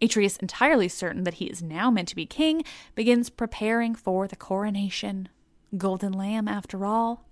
Atreus, 0.00 0.36
entirely 0.36 0.88
certain 0.88 1.24
that 1.24 1.34
he 1.34 1.46
is 1.46 1.62
now 1.62 1.90
meant 1.90 2.08
to 2.08 2.16
be 2.16 2.26
king, 2.26 2.62
begins 2.94 3.30
preparing 3.30 3.94
for 3.94 4.28
the 4.28 4.36
coronation 4.36 5.28
golden 5.76 6.12
lamb 6.12 6.48
after 6.48 6.84
all. 6.84 7.26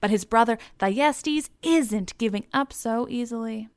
But 0.00 0.10
his 0.10 0.24
brother 0.24 0.58
Thyestes 0.78 1.50
isn't 1.62 2.16
giving 2.18 2.46
up 2.52 2.72
so 2.72 3.08
easily. 3.08 3.68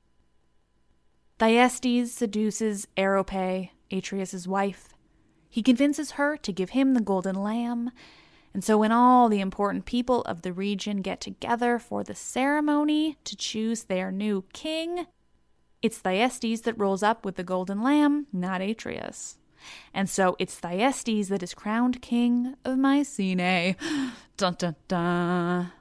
Thyestes 1.39 2.11
seduces 2.11 2.87
Aerope, 2.97 3.69
Atreus's 3.91 4.47
wife. 4.47 4.89
He 5.49 5.63
convinces 5.63 6.11
her 6.11 6.37
to 6.37 6.51
give 6.51 6.71
him 6.71 6.93
the 6.93 7.01
golden 7.01 7.35
lamb, 7.35 7.91
and 8.53 8.63
so 8.63 8.77
when 8.77 8.91
all 8.91 9.29
the 9.29 9.39
important 9.39 9.85
people 9.85 10.21
of 10.23 10.41
the 10.41 10.51
region 10.51 11.01
get 11.01 11.21
together 11.21 11.79
for 11.79 12.03
the 12.03 12.15
ceremony 12.15 13.17
to 13.23 13.35
choose 13.35 13.83
their 13.83 14.11
new 14.11 14.43
king, 14.53 15.05
it's 15.81 15.99
Thyestes 15.99 16.61
that 16.61 16.77
rolls 16.77 17.03
up 17.03 17.23
with 17.23 17.35
the 17.35 17.43
golden 17.43 17.81
lamb, 17.81 18.27
not 18.33 18.61
Atreus. 18.61 19.37
And 19.93 20.09
so 20.09 20.35
it's 20.39 20.55
Thyestes 20.55 21.29
that 21.29 21.43
is 21.43 21.53
crowned 21.53 22.01
king 22.01 22.55
of 22.65 22.77
Mycenae. 22.77 23.75
dun 24.37 24.55
dun 24.57 24.75
dun. 24.87 25.71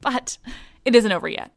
But 0.00 0.38
it 0.84 0.94
isn't 0.94 1.12
over 1.12 1.28
yet. 1.28 1.52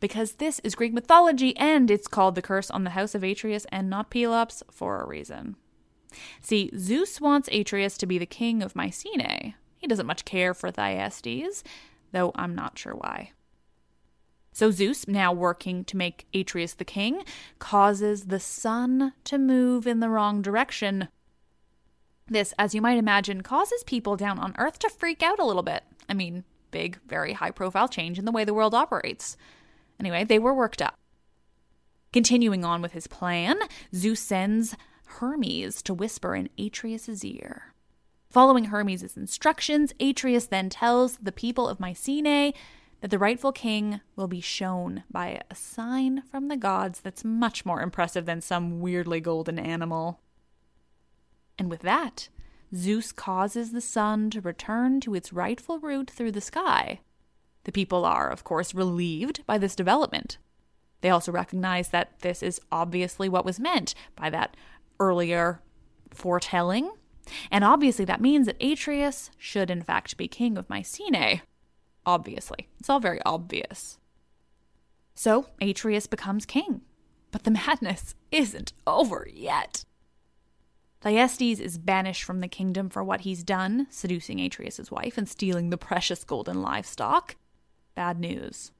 Because 0.00 0.34
this 0.34 0.60
is 0.60 0.74
Greek 0.74 0.92
mythology 0.92 1.56
and 1.56 1.90
it's 1.90 2.08
called 2.08 2.34
the 2.34 2.42
curse 2.42 2.70
on 2.70 2.84
the 2.84 2.90
house 2.90 3.14
of 3.14 3.22
Atreus 3.22 3.64
and 3.70 3.88
not 3.88 4.10
Pelops 4.10 4.62
for 4.70 5.00
a 5.00 5.06
reason. 5.06 5.56
See, 6.40 6.70
Zeus 6.76 7.20
wants 7.20 7.48
Atreus 7.52 7.96
to 7.98 8.06
be 8.06 8.18
the 8.18 8.26
king 8.26 8.62
of 8.62 8.74
Mycenae. 8.74 9.54
He 9.78 9.86
doesn't 9.86 10.06
much 10.06 10.24
care 10.24 10.52
for 10.52 10.70
Thyestes, 10.70 11.64
though 12.12 12.32
I'm 12.34 12.54
not 12.54 12.78
sure 12.78 12.94
why. 12.94 13.32
So 14.52 14.72
Zeus, 14.72 15.06
now 15.06 15.32
working 15.32 15.84
to 15.84 15.96
make 15.96 16.26
Atreus 16.34 16.74
the 16.74 16.84
king, 16.84 17.22
causes 17.60 18.26
the 18.26 18.40
sun 18.40 19.12
to 19.24 19.38
move 19.38 19.86
in 19.86 20.00
the 20.00 20.08
wrong 20.08 20.42
direction. 20.42 21.08
This, 22.26 22.52
as 22.58 22.74
you 22.74 22.82
might 22.82 22.98
imagine, 22.98 23.42
causes 23.42 23.84
people 23.84 24.16
down 24.16 24.38
on 24.38 24.54
Earth 24.58 24.80
to 24.80 24.90
freak 24.90 25.22
out 25.22 25.38
a 25.38 25.44
little 25.44 25.62
bit. 25.62 25.84
I 26.08 26.14
mean, 26.14 26.42
big, 26.72 26.98
very 27.06 27.34
high 27.34 27.52
profile 27.52 27.88
change 27.88 28.18
in 28.18 28.24
the 28.24 28.32
way 28.32 28.44
the 28.44 28.52
world 28.52 28.74
operates. 28.74 29.36
Anyway, 30.00 30.24
they 30.24 30.40
were 30.40 30.54
worked 30.54 30.82
up. 30.82 30.98
Continuing 32.12 32.64
on 32.64 32.82
with 32.82 32.92
his 32.92 33.06
plan, 33.06 33.58
Zeus 33.94 34.20
sends 34.20 34.74
Hermes 35.06 35.82
to 35.82 35.94
whisper 35.94 36.34
in 36.34 36.48
Atreus' 36.58 37.24
ear. 37.24 37.74
Following 38.30 38.64
Hermes' 38.64 39.16
instructions, 39.16 39.94
Atreus 39.98 40.46
then 40.46 40.68
tells 40.68 41.16
the 41.16 41.32
people 41.32 41.66
of 41.66 41.80
Mycenae 41.80 42.52
that 43.00 43.10
the 43.10 43.18
rightful 43.18 43.52
king 43.52 44.00
will 44.16 44.28
be 44.28 44.40
shown 44.40 45.04
by 45.10 45.40
a 45.50 45.54
sign 45.54 46.22
from 46.30 46.48
the 46.48 46.56
gods 46.56 47.00
that's 47.00 47.24
much 47.24 47.64
more 47.64 47.80
impressive 47.80 48.26
than 48.26 48.42
some 48.42 48.80
weirdly 48.80 49.20
golden 49.20 49.58
animal. 49.58 50.20
And 51.58 51.70
with 51.70 51.80
that, 51.80 52.28
Zeus 52.74 53.12
causes 53.12 53.72
the 53.72 53.80
sun 53.80 54.28
to 54.30 54.42
return 54.42 55.00
to 55.00 55.14
its 55.14 55.32
rightful 55.32 55.78
route 55.78 56.10
through 56.10 56.32
the 56.32 56.40
sky. 56.42 57.00
The 57.64 57.72
people 57.72 58.04
are, 58.04 58.28
of 58.28 58.44
course, 58.44 58.74
relieved 58.74 59.46
by 59.46 59.56
this 59.56 59.74
development. 59.74 60.36
They 61.00 61.10
also 61.10 61.32
recognize 61.32 61.88
that 61.90 62.18
this 62.20 62.42
is 62.42 62.60
obviously 62.70 63.28
what 63.28 63.44
was 63.46 63.58
meant 63.58 63.94
by 64.16 64.28
that 64.30 64.54
earlier 65.00 65.62
foretelling. 66.10 66.90
And 67.50 67.64
obviously, 67.64 68.04
that 68.04 68.20
means 68.20 68.46
that 68.46 68.62
Atreus 68.62 69.30
should, 69.38 69.70
in 69.70 69.82
fact, 69.82 70.16
be 70.16 70.28
king 70.28 70.58
of 70.58 70.68
Mycenae. 70.68 71.42
Obviously. 72.06 72.68
It's 72.78 72.88
all 72.88 73.00
very 73.00 73.20
obvious. 73.24 73.98
So 75.14 75.46
Atreus 75.60 76.06
becomes 76.06 76.46
king. 76.46 76.82
But 77.30 77.44
the 77.44 77.50
madness 77.66 78.14
isn't 78.30 78.72
over 78.86 79.28
yet. 79.32 79.84
Thyestes 81.00 81.60
is 81.60 81.78
banished 81.78 82.24
from 82.24 82.40
the 82.40 82.48
kingdom 82.48 82.88
for 82.88 83.04
what 83.04 83.20
he's 83.20 83.44
done, 83.44 83.86
seducing 83.90 84.40
Atreus' 84.40 84.90
wife 84.90 85.16
and 85.16 85.28
stealing 85.28 85.70
the 85.70 85.78
precious 85.78 86.24
golden 86.24 86.60
livestock. 86.60 87.36
Bad 87.94 88.18
news. 88.18 88.72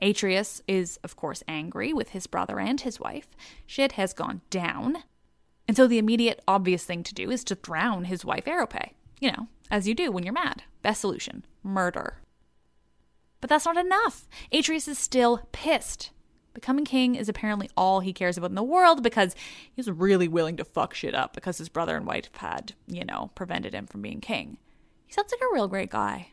Atreus 0.00 0.62
is, 0.68 0.98
of 1.02 1.16
course, 1.16 1.42
angry 1.48 1.92
with 1.92 2.10
his 2.10 2.26
brother 2.26 2.60
and 2.60 2.80
his 2.80 3.00
wife. 3.00 3.28
Shit 3.66 3.92
has 3.92 4.12
gone 4.12 4.42
down. 4.50 4.98
And 5.68 5.76
so 5.76 5.86
the 5.86 5.98
immediate 5.98 6.42
obvious 6.48 6.84
thing 6.84 7.04
to 7.04 7.14
do 7.14 7.30
is 7.30 7.44
to 7.44 7.54
drown 7.54 8.04
his 8.04 8.24
wife 8.24 8.48
Aerope. 8.48 8.94
You 9.20 9.32
know, 9.32 9.48
as 9.70 9.86
you 9.86 9.94
do 9.94 10.10
when 10.10 10.24
you're 10.24 10.32
mad. 10.32 10.64
Best 10.82 11.02
solution 11.02 11.44
murder. 11.62 12.22
But 13.40 13.50
that's 13.50 13.66
not 13.66 13.76
enough. 13.76 14.26
Atreus 14.50 14.88
is 14.88 14.98
still 14.98 15.46
pissed 15.52 16.10
Becoming 16.58 16.84
king 16.84 17.14
is 17.14 17.28
apparently 17.28 17.70
all 17.76 18.00
he 18.00 18.12
cares 18.12 18.36
about 18.36 18.50
in 18.50 18.56
the 18.56 18.64
world 18.64 19.00
because 19.00 19.36
he's 19.72 19.88
really 19.88 20.26
willing 20.26 20.56
to 20.56 20.64
fuck 20.64 20.92
shit 20.92 21.14
up 21.14 21.32
because 21.32 21.58
his 21.58 21.68
brother 21.68 21.96
and 21.96 22.04
wife 22.04 22.28
had, 22.34 22.72
you 22.88 23.04
know, 23.04 23.30
prevented 23.36 23.72
him 23.72 23.86
from 23.86 24.02
being 24.02 24.20
king. 24.20 24.58
He 25.06 25.12
sounds 25.12 25.30
like 25.30 25.40
a 25.40 25.54
real 25.54 25.68
great 25.68 25.88
guy. 25.88 26.32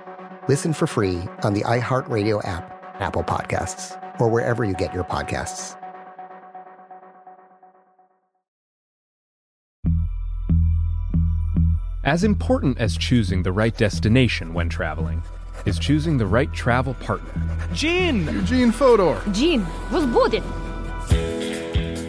Listen 0.49 0.73
for 0.73 0.87
free 0.87 1.19
on 1.43 1.53
the 1.53 1.61
iHeartRadio 1.61 2.43
app, 2.47 2.95
Apple 2.99 3.23
Podcasts, 3.23 3.95
or 4.19 4.27
wherever 4.27 4.63
you 4.63 4.73
get 4.73 4.91
your 4.91 5.03
podcasts. 5.03 5.77
As 12.03 12.23
important 12.23 12.79
as 12.79 12.97
choosing 12.97 13.43
the 13.43 13.51
right 13.51 13.77
destination 13.77 14.55
when 14.55 14.67
traveling 14.67 15.21
is 15.65 15.77
choosing 15.77 16.17
the 16.17 16.25
right 16.25 16.51
travel 16.51 16.95
partner. 16.95 17.31
Gene! 17.73 18.25
Eugene 18.25 18.71
Fodor! 18.71 19.21
Gene, 19.31 19.63
was! 19.91 20.41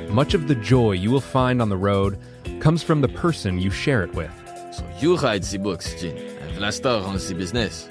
Much 0.09 0.33
of 0.33 0.49
the 0.49 0.55
joy 0.55 0.92
you 0.92 1.11
will 1.11 1.21
find 1.21 1.61
on 1.61 1.68
the 1.68 1.77
road 1.77 2.18
comes 2.61 2.83
from 2.83 3.03
the 3.03 3.09
person 3.09 3.59
you 3.59 3.71
share 3.71 4.03
it 4.03 4.14
with. 4.14 4.33
So 4.73 4.83
you 5.01 5.16
write 5.18 5.42
the 5.42 5.59
books, 5.59 6.01
Gene. 6.01 6.16
I've 6.42 6.59
on 6.87 7.12
the 7.14 7.35
business. 7.35 7.90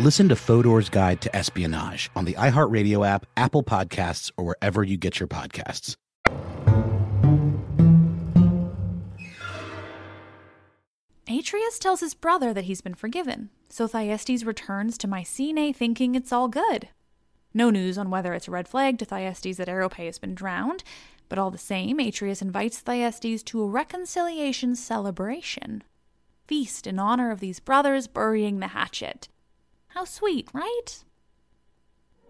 Listen 0.00 0.28
to 0.28 0.36
Fodor's 0.36 0.88
Guide 0.88 1.20
to 1.22 1.34
Espionage 1.34 2.08
on 2.14 2.24
the 2.24 2.34
iHeartRadio 2.34 3.04
app, 3.04 3.26
Apple 3.36 3.64
Podcasts, 3.64 4.30
or 4.36 4.44
wherever 4.44 4.84
you 4.84 4.96
get 4.96 5.18
your 5.18 5.26
podcasts. 5.26 5.96
Atreus 11.28 11.80
tells 11.80 11.98
his 11.98 12.14
brother 12.14 12.54
that 12.54 12.66
he's 12.66 12.80
been 12.80 12.94
forgiven, 12.94 13.50
so 13.68 13.88
Thyestes 13.88 14.44
returns 14.44 14.98
to 14.98 15.08
Mycenae 15.08 15.72
thinking 15.72 16.14
it's 16.14 16.32
all 16.32 16.46
good. 16.46 16.90
No 17.52 17.68
news 17.68 17.98
on 17.98 18.08
whether 18.08 18.34
it's 18.34 18.46
a 18.46 18.52
red 18.52 18.68
flag 18.68 19.00
to 19.00 19.04
Thyestes 19.04 19.56
that 19.56 19.68
Aerope 19.68 19.94
has 19.94 20.20
been 20.20 20.36
drowned, 20.36 20.84
but 21.28 21.40
all 21.40 21.50
the 21.50 21.58
same, 21.58 21.98
Atreus 21.98 22.40
invites 22.40 22.78
Thyestes 22.78 23.42
to 23.42 23.62
a 23.62 23.68
reconciliation 23.68 24.76
celebration. 24.76 25.82
Feast 26.46 26.86
in 26.86 27.00
honor 27.00 27.32
of 27.32 27.40
these 27.40 27.58
brothers 27.58 28.06
burying 28.06 28.60
the 28.60 28.68
hatchet. 28.68 29.28
How 29.88 30.04
sweet, 30.04 30.48
right? 30.52 31.04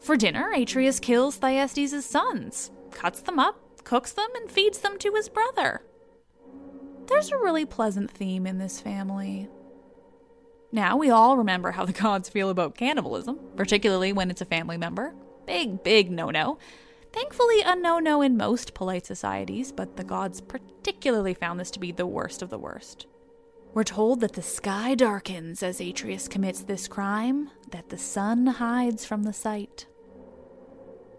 For 0.01 0.17
dinner, 0.17 0.51
Atreus 0.51 1.01
kills 1.01 1.37
Thyestes' 1.37 2.07
sons, 2.07 2.71
cuts 2.91 3.21
them 3.21 3.39
up, 3.39 3.85
cooks 3.85 4.13
them, 4.13 4.29
and 4.37 4.51
feeds 4.51 4.79
them 4.79 4.99
to 4.99 5.15
his 5.15 5.29
brother. 5.29 5.83
There's 7.07 7.31
a 7.33 7.39
really 7.39 7.65
pleasant 7.65 8.11
theme 8.11 8.47
in 8.47 8.59
this 8.59 8.81
family. 8.81 9.49
Now, 10.71 10.97
we 10.97 11.11
all 11.11 11.39
remember 11.39 11.71
how 11.71 11.85
the 11.87 11.93
gods 11.93 12.29
feel 12.29 12.51
about 12.51 12.77
cannibalism, 12.77 13.39
particularly 13.57 14.13
when 14.13 14.31
it's 14.31 14.43
a 14.43 14.47
family 14.47 14.77
member. 14.77 15.15
Big, 15.47 15.83
big 15.83 16.11
no 16.11 16.31
no. 16.31 16.59
Thankfully, 17.13 17.63
a 17.63 17.75
no 17.75 17.99
no 17.99 18.21
in 18.21 18.37
most 18.37 18.75
polite 18.75 19.07
societies, 19.07 19.73
but 19.73 19.97
the 19.97 20.05
gods 20.05 20.43
particularly 20.43 21.33
found 21.33 21.59
this 21.59 21.71
to 21.71 21.81
be 21.81 21.91
the 21.91 22.07
worst 22.07 22.43
of 22.43 22.51
the 22.51 22.59
worst. 22.59 23.07
We're 23.79 23.85
told 23.85 24.23
that 24.23 24.33
the 24.33 24.43
sky 24.43 24.97
darkens 24.97 25.63
as 25.63 25.81
Atreus 25.81 26.27
commits 26.27 26.63
this 26.63 26.89
crime, 26.89 27.49
that 27.71 27.91
the 27.91 27.97
sun 27.97 28.45
hides 28.45 29.05
from 29.05 29.23
the 29.23 29.33
sight. 29.33 29.87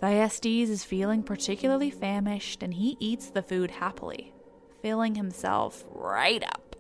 Thyestes 0.02 0.70
is 0.70 0.84
feeling 0.84 1.24
particularly 1.24 1.90
famished, 1.90 2.62
and 2.62 2.74
he 2.74 2.98
eats 3.00 3.30
the 3.30 3.42
food 3.42 3.72
happily, 3.72 4.34
filling 4.82 5.16
himself 5.16 5.86
right 5.90 6.44
up. 6.44 6.76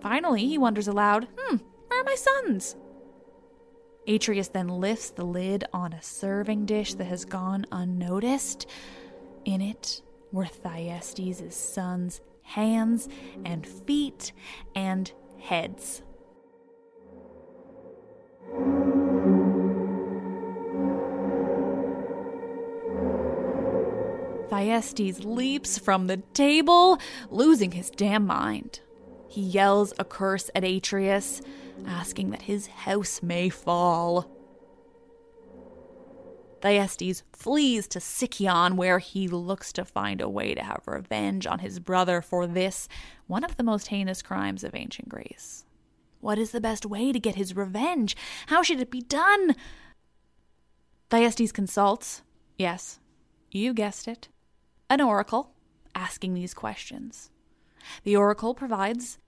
Finally, 0.00 0.48
he 0.48 0.58
wonders 0.58 0.88
aloud, 0.88 1.28
hmm, 1.38 1.58
where 1.86 2.00
are 2.00 2.04
my 2.04 2.16
sons? 2.16 2.74
Atreus 4.08 4.48
then 4.48 4.66
lifts 4.66 5.10
the 5.10 5.24
lid 5.24 5.62
on 5.72 5.92
a 5.92 6.02
serving 6.02 6.66
dish 6.66 6.94
that 6.94 7.04
has 7.04 7.24
gone 7.24 7.66
unnoticed. 7.70 8.66
In 9.44 9.60
it 9.60 10.02
were 10.32 10.46
Thyestes' 10.46 11.54
sons' 11.54 12.20
hands 12.48 13.08
and 13.44 13.66
feet 13.66 14.32
and 14.74 15.12
heads. 15.38 16.02
Thyestes 24.48 25.24
leaps 25.24 25.78
from 25.78 26.06
the 26.06 26.16
table, 26.32 26.98
losing 27.30 27.72
his 27.72 27.90
damn 27.90 28.26
mind. 28.26 28.80
He 29.28 29.42
yells 29.42 29.92
a 29.98 30.04
curse 30.04 30.50
at 30.54 30.64
Atreus, 30.64 31.42
asking 31.86 32.30
that 32.30 32.42
his 32.42 32.66
house 32.66 33.22
may 33.22 33.50
fall. 33.50 34.37
Thyestes 36.60 37.22
flees 37.32 37.86
to 37.88 38.00
Sicyon, 38.00 38.76
where 38.76 38.98
he 38.98 39.28
looks 39.28 39.72
to 39.74 39.84
find 39.84 40.20
a 40.20 40.28
way 40.28 40.54
to 40.54 40.62
have 40.62 40.82
revenge 40.86 41.46
on 41.46 41.60
his 41.60 41.78
brother 41.78 42.20
for 42.20 42.46
this, 42.46 42.88
one 43.26 43.44
of 43.44 43.56
the 43.56 43.62
most 43.62 43.88
heinous 43.88 44.22
crimes 44.22 44.64
of 44.64 44.74
ancient 44.74 45.08
Greece. 45.08 45.64
What 46.20 46.38
is 46.38 46.50
the 46.50 46.60
best 46.60 46.84
way 46.84 47.12
to 47.12 47.20
get 47.20 47.36
his 47.36 47.54
revenge? 47.54 48.16
How 48.46 48.62
should 48.62 48.80
it 48.80 48.90
be 48.90 49.00
done? 49.00 49.54
Thyestes 51.10 51.52
consults, 51.52 52.22
yes, 52.58 52.98
you 53.50 53.72
guessed 53.72 54.08
it, 54.08 54.28
an 54.90 55.00
oracle 55.00 55.52
asking 55.94 56.34
these 56.34 56.54
questions. 56.54 57.30
The 58.04 58.16
oracle 58.16 58.54
provides, 58.54 59.18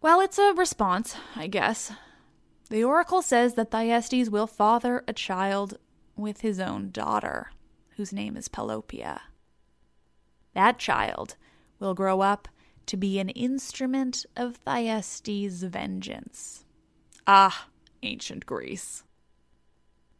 well, 0.00 0.20
it's 0.20 0.38
a 0.38 0.54
response, 0.54 1.16
I 1.36 1.46
guess. 1.46 1.92
The 2.70 2.84
oracle 2.84 3.20
says 3.20 3.54
that 3.54 3.70
Thyestes 3.70 4.30
will 4.30 4.46
father 4.46 5.04
a 5.06 5.12
child 5.12 5.78
with 6.22 6.40
his 6.40 6.58
own 6.58 6.90
daughter, 6.90 7.50
whose 7.96 8.12
name 8.12 8.36
is 8.36 8.48
Pelopia. 8.48 9.20
That 10.54 10.78
child 10.78 11.36
will 11.78 11.94
grow 11.94 12.20
up 12.20 12.48
to 12.86 12.96
be 12.96 13.18
an 13.18 13.28
instrument 13.30 14.24
of 14.36 14.56
Thyestes' 14.56 15.62
vengeance. 15.62 16.64
Ah, 17.26 17.68
ancient 18.02 18.46
Greece. 18.46 19.04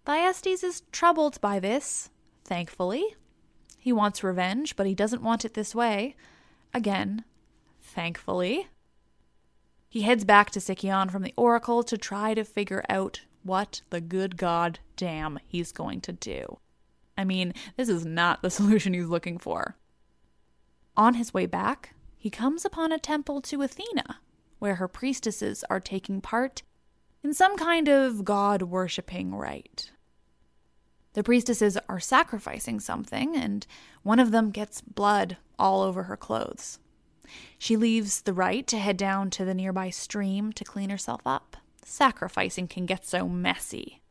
Thyestes 0.05 0.63
is 0.63 0.83
troubled 0.93 1.41
by 1.41 1.59
this, 1.59 2.11
thankfully. 2.45 3.17
He 3.79 3.93
wants 3.93 4.25
revenge, 4.25 4.77
but 4.77 4.87
he 4.87 4.95
doesn't 4.95 5.23
want 5.23 5.45
it 5.45 5.55
this 5.55 5.75
way. 5.75 6.17
Again, 6.75 7.25
thankfully. 7.81 8.69
He 9.89 10.03
heads 10.03 10.25
back 10.25 10.51
to 10.51 10.61
Sicyon 10.61 11.11
from 11.11 11.23
the 11.23 11.35
oracle 11.37 11.83
to 11.83 11.99
try 11.99 12.35
to 12.35 12.45
figure 12.45 12.85
out 12.89 13.23
what 13.43 13.83
the 13.91 14.01
good 14.01 14.37
god 14.37 14.79
damn 14.97 15.39
he's 15.47 15.73
going 15.73 16.01
to 16.03 16.13
do. 16.13 16.59
I 17.17 17.25
mean, 17.25 17.55
this 17.77 17.89
is 17.89 18.05
not 18.05 18.43
the 18.43 18.51
solution 18.59 18.95
he's 18.95 19.09
looking 19.09 19.39
for. 19.39 19.77
On 20.97 21.15
his 21.15 21.33
way 21.33 21.47
back, 21.47 21.95
he 22.17 22.31
comes 22.31 22.65
upon 22.65 22.93
a 22.93 22.99
temple 22.99 23.41
to 23.43 23.63
Athena, 23.63 24.21
where 24.59 24.77
her 24.77 24.89
priestesses 24.89 25.65
are 25.71 25.81
taking 25.81 26.21
part 26.21 26.63
in 27.25 27.35
some 27.35 27.57
kind 27.57 27.89
of 27.89 28.25
god 28.25 28.63
worshipping 28.63 29.35
rite. 29.35 29.91
The 31.15 31.23
priestesses 31.23 31.77
are 31.89 32.01
sacrificing 32.01 32.81
something, 32.81 33.37
and 33.37 33.67
one 34.03 34.19
of 34.19 34.31
them 34.31 34.51
gets 34.51 34.81
blood 34.81 35.37
all 35.59 35.83
over 35.83 36.05
her 36.05 36.17
clothes. 36.17 36.79
She 37.59 37.77
leaves 37.77 38.23
the 38.23 38.33
rite 38.33 38.67
to 38.69 38.79
head 38.79 38.97
down 38.97 39.31
to 39.31 39.45
the 39.45 39.55
nearby 39.55 39.91
stream 39.91 40.53
to 40.55 40.65
clean 40.65 40.91
herself 40.91 41.23
up. 41.27 41.57
Sacrificing 41.85 42.69
can 42.69 42.87
get 42.87 43.05
so 43.05 43.29
messy. 43.29 44.03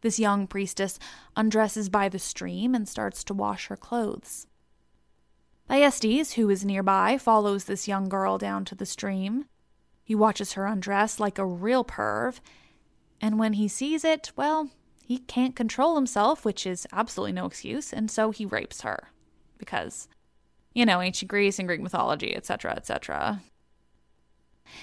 This 0.00 0.18
young 0.18 0.46
priestess 0.46 0.98
undresses 1.36 1.88
by 1.88 2.08
the 2.08 2.18
stream 2.18 2.74
and 2.74 2.88
starts 2.88 3.24
to 3.24 3.34
wash 3.34 3.66
her 3.66 3.76
clothes. 3.76 4.46
Thyestes, 5.68 6.34
who 6.34 6.48
is 6.48 6.64
nearby, 6.64 7.18
follows 7.18 7.64
this 7.64 7.88
young 7.88 8.08
girl 8.08 8.38
down 8.38 8.64
to 8.66 8.74
the 8.74 8.86
stream. 8.86 9.46
He 10.04 10.14
watches 10.14 10.52
her 10.52 10.66
undress 10.66 11.18
like 11.18 11.38
a 11.38 11.46
real 11.46 11.84
perv, 11.84 12.38
and 13.20 13.38
when 13.38 13.54
he 13.54 13.66
sees 13.66 14.04
it, 14.04 14.30
well, 14.36 14.70
he 15.02 15.18
can't 15.18 15.56
control 15.56 15.96
himself, 15.96 16.44
which 16.44 16.66
is 16.66 16.86
absolutely 16.92 17.32
no 17.32 17.46
excuse, 17.46 17.92
and 17.92 18.10
so 18.10 18.30
he 18.30 18.44
rapes 18.44 18.82
her. 18.82 19.08
Because, 19.58 20.06
you 20.74 20.86
know, 20.86 21.00
ancient 21.00 21.30
Greece 21.30 21.58
and 21.58 21.66
Greek 21.66 21.80
mythology, 21.80 22.36
etc., 22.36 22.74
etc. 22.76 23.42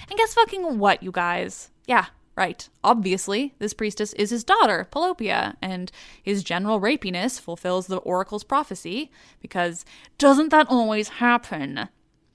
And 0.09 0.17
guess 0.17 0.33
fucking 0.33 0.79
what, 0.79 1.03
you 1.03 1.11
guys? 1.11 1.69
Yeah, 1.85 2.05
right. 2.35 2.67
Obviously, 2.83 3.53
this 3.59 3.73
priestess 3.73 4.13
is 4.13 4.29
his 4.29 4.43
daughter, 4.43 4.87
Pelopia, 4.91 5.55
and 5.61 5.91
his 6.21 6.43
general 6.43 6.79
rapiness 6.79 7.39
fulfills 7.39 7.87
the 7.87 7.97
oracle's 7.97 8.43
prophecy, 8.43 9.11
because 9.41 9.85
doesn't 10.17 10.49
that 10.49 10.67
always 10.69 11.09
happen? 11.09 11.89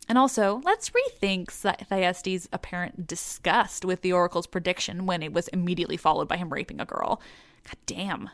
And 0.08 0.16
also, 0.16 0.62
let's 0.64 0.90
rethink 0.90 1.50
Thyestes' 1.50 2.48
apparent 2.50 3.06
disgust 3.06 3.84
with 3.84 4.00
the 4.00 4.12
oracle's 4.12 4.46
prediction 4.46 5.04
when 5.04 5.22
it 5.22 5.34
was 5.34 5.48
immediately 5.48 5.98
followed 5.98 6.28
by 6.28 6.38
him 6.38 6.50
raping 6.50 6.80
a 6.80 6.86
girl. 6.86 7.20
God 7.64 7.76
damn. 7.84 8.30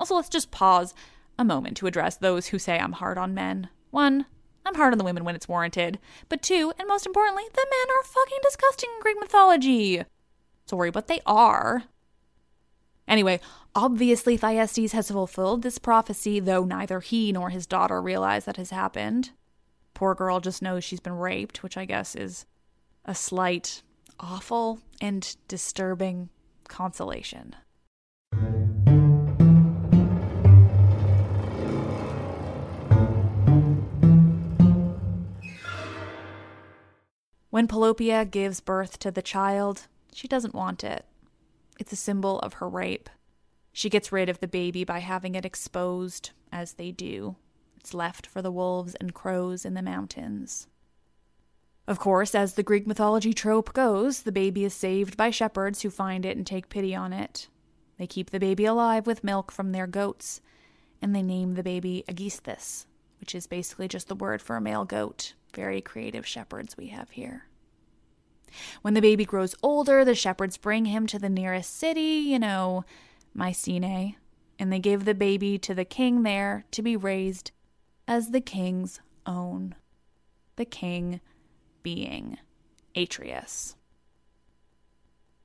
Also, 0.00 0.16
let's 0.16 0.28
just 0.28 0.50
pause 0.50 0.92
a 1.38 1.44
moment 1.44 1.76
to 1.76 1.86
address 1.86 2.16
those 2.16 2.48
who 2.48 2.58
say 2.58 2.78
I'm 2.78 2.92
hard 2.92 3.16
on 3.16 3.32
men. 3.32 3.68
One, 3.90 4.26
I'm 4.64 4.74
hard 4.74 4.92
on 4.92 4.98
the 4.98 5.04
women 5.04 5.24
when 5.24 5.34
it's 5.34 5.48
warranted. 5.48 5.98
But 6.28 6.42
two, 6.42 6.72
and 6.78 6.86
most 6.86 7.06
importantly, 7.06 7.44
the 7.52 7.66
men 7.70 7.96
are 7.96 8.04
fucking 8.04 8.38
disgusting 8.42 8.90
in 8.94 9.02
Greek 9.02 9.16
mythology. 9.18 10.04
Sorry, 10.66 10.90
but 10.90 11.08
they 11.08 11.20
are. 11.26 11.84
Anyway, 13.08 13.40
obviously 13.74 14.36
Thyestes 14.36 14.92
has 14.92 15.10
fulfilled 15.10 15.62
this 15.62 15.78
prophecy, 15.78 16.38
though 16.38 16.64
neither 16.64 17.00
he 17.00 17.32
nor 17.32 17.50
his 17.50 17.66
daughter 17.66 18.00
realize 18.00 18.44
that 18.44 18.56
has 18.56 18.70
happened. 18.70 19.30
Poor 19.94 20.14
girl 20.14 20.38
just 20.38 20.62
knows 20.62 20.84
she's 20.84 21.00
been 21.00 21.18
raped, 21.18 21.62
which 21.62 21.76
I 21.76 21.84
guess 21.84 22.14
is 22.14 22.46
a 23.04 23.14
slight, 23.14 23.82
awful, 24.20 24.78
and 25.00 25.36
disturbing 25.48 26.28
consolation. 26.68 27.56
When 37.50 37.66
Pelopia 37.66 38.24
gives 38.24 38.60
birth 38.60 39.00
to 39.00 39.10
the 39.10 39.22
child, 39.22 39.88
she 40.12 40.28
doesn't 40.28 40.54
want 40.54 40.84
it. 40.84 41.04
It's 41.80 41.92
a 41.92 41.96
symbol 41.96 42.38
of 42.38 42.54
her 42.54 42.68
rape. 42.68 43.10
She 43.72 43.90
gets 43.90 44.12
rid 44.12 44.28
of 44.28 44.38
the 44.38 44.46
baby 44.46 44.84
by 44.84 45.00
having 45.00 45.34
it 45.34 45.44
exposed, 45.44 46.30
as 46.52 46.74
they 46.74 46.92
do. 46.92 47.34
It's 47.76 47.92
left 47.92 48.24
for 48.24 48.40
the 48.40 48.52
wolves 48.52 48.94
and 48.94 49.12
crows 49.12 49.64
in 49.64 49.74
the 49.74 49.82
mountains. 49.82 50.68
Of 51.88 51.98
course, 51.98 52.36
as 52.36 52.54
the 52.54 52.62
Greek 52.62 52.86
mythology 52.86 53.32
trope 53.32 53.72
goes, 53.72 54.22
the 54.22 54.30
baby 54.30 54.64
is 54.64 54.72
saved 54.72 55.16
by 55.16 55.30
shepherds 55.30 55.82
who 55.82 55.90
find 55.90 56.24
it 56.24 56.36
and 56.36 56.46
take 56.46 56.68
pity 56.68 56.94
on 56.94 57.12
it. 57.12 57.48
They 57.98 58.06
keep 58.06 58.30
the 58.30 58.38
baby 58.38 58.64
alive 58.64 59.08
with 59.08 59.24
milk 59.24 59.50
from 59.50 59.72
their 59.72 59.88
goats, 59.88 60.40
and 61.02 61.16
they 61.16 61.22
name 61.22 61.54
the 61.54 61.64
baby 61.64 62.04
Aegisthus, 62.08 62.86
which 63.18 63.34
is 63.34 63.48
basically 63.48 63.88
just 63.88 64.06
the 64.06 64.14
word 64.14 64.40
for 64.40 64.54
a 64.54 64.60
male 64.60 64.84
goat. 64.84 65.34
Very 65.54 65.80
creative 65.80 66.26
shepherds 66.26 66.76
we 66.76 66.88
have 66.88 67.10
here. 67.10 67.46
When 68.82 68.94
the 68.94 69.00
baby 69.00 69.24
grows 69.24 69.54
older, 69.62 70.04
the 70.04 70.14
shepherds 70.14 70.56
bring 70.56 70.86
him 70.86 71.06
to 71.08 71.18
the 71.18 71.28
nearest 71.28 71.76
city, 71.76 72.24
you 72.26 72.38
know, 72.38 72.84
Mycenae, 73.34 74.16
and 74.58 74.72
they 74.72 74.78
give 74.78 75.04
the 75.04 75.14
baby 75.14 75.58
to 75.58 75.74
the 75.74 75.84
king 75.84 76.22
there 76.22 76.64
to 76.72 76.82
be 76.82 76.96
raised 76.96 77.52
as 78.08 78.30
the 78.30 78.40
king's 78.40 79.00
own. 79.24 79.74
The 80.56 80.64
king 80.64 81.20
being 81.82 82.38
Atreus. 82.96 83.76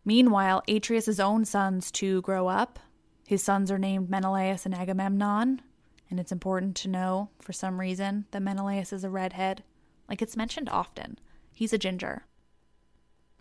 Meanwhile, 0.04 0.64
Atreus' 0.68 1.20
own 1.20 1.46
sons 1.46 1.92
too 1.92 2.22
grow 2.22 2.48
up. 2.48 2.80
His 3.28 3.42
sons 3.42 3.72
are 3.72 3.80
named 3.80 4.10
Menelaus 4.10 4.66
and 4.66 4.76
Agamemnon, 4.76 5.62
and 6.10 6.20
it's 6.20 6.32
important 6.32 6.76
to 6.78 6.88
know, 6.88 7.30
for 7.40 7.54
some 7.54 7.80
reason, 7.80 8.26
that 8.32 8.42
Menelaus 8.42 8.94
is 8.94 9.04
a 9.04 9.10
redhead. 9.10 9.64
Like 10.10 10.22
it's 10.22 10.38
mentioned 10.38 10.70
often. 10.70 11.20
He's 11.54 11.74
a 11.74 11.78
ginger. 11.78 12.26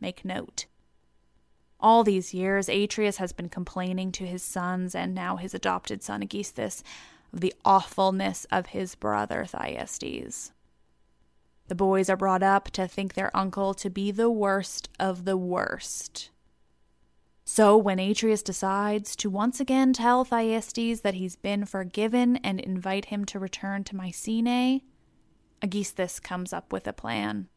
Make 0.01 0.25
note. 0.25 0.67
All 1.81 2.05
these 2.05 2.33
years, 2.33 2.69
Atreus 2.69 3.19
has 3.19 3.33
been 3.33 3.49
complaining 3.49 4.13
to 4.13 4.27
his 4.27 4.43
sons 4.43 4.95
and 4.95 5.15
now 5.15 5.37
his 5.37 5.55
adopted 5.55 6.03
son 6.03 6.23
Aegisthus 6.23 6.83
of 7.33 7.41
the 7.41 7.53
awfulness 7.65 8.47
of 8.51 8.67
his 8.67 8.95
brother 8.95 9.45
Thyestes. 9.45 10.53
The 11.67 11.75
boys 11.75 12.09
are 12.09 12.17
brought 12.17 12.43
up 12.43 12.71
to 12.73 12.87
think 12.87 13.15
their 13.15 13.35
uncle 13.37 13.75
to 13.75 13.91
be 13.91 14.11
the 14.11 14.31
worst 14.31 14.89
of 14.99 15.25
the 15.25 15.37
worst. 15.37 16.31
So, 17.47 17.77
when 17.77 17.99
Atreus 17.99 18.43
decides 18.43 19.15
to 19.17 19.29
once 19.29 19.61
again 19.61 19.93
tell 19.93 20.25
Thyestes 20.25 21.01
that 21.03 21.15
he's 21.15 21.37
been 21.37 21.67
forgiven 21.67 22.37
and 22.39 22.59
invite 22.59 23.07
him 23.07 23.25
to 23.27 23.39
return 23.39 23.85
to 23.85 23.97
Mycenae, 23.97 24.83
Aegisthus 25.65 26.21
comes 26.21 26.53
up 26.53 26.75
with 26.75 26.87
a 26.87 26.93
plan. 26.93 27.49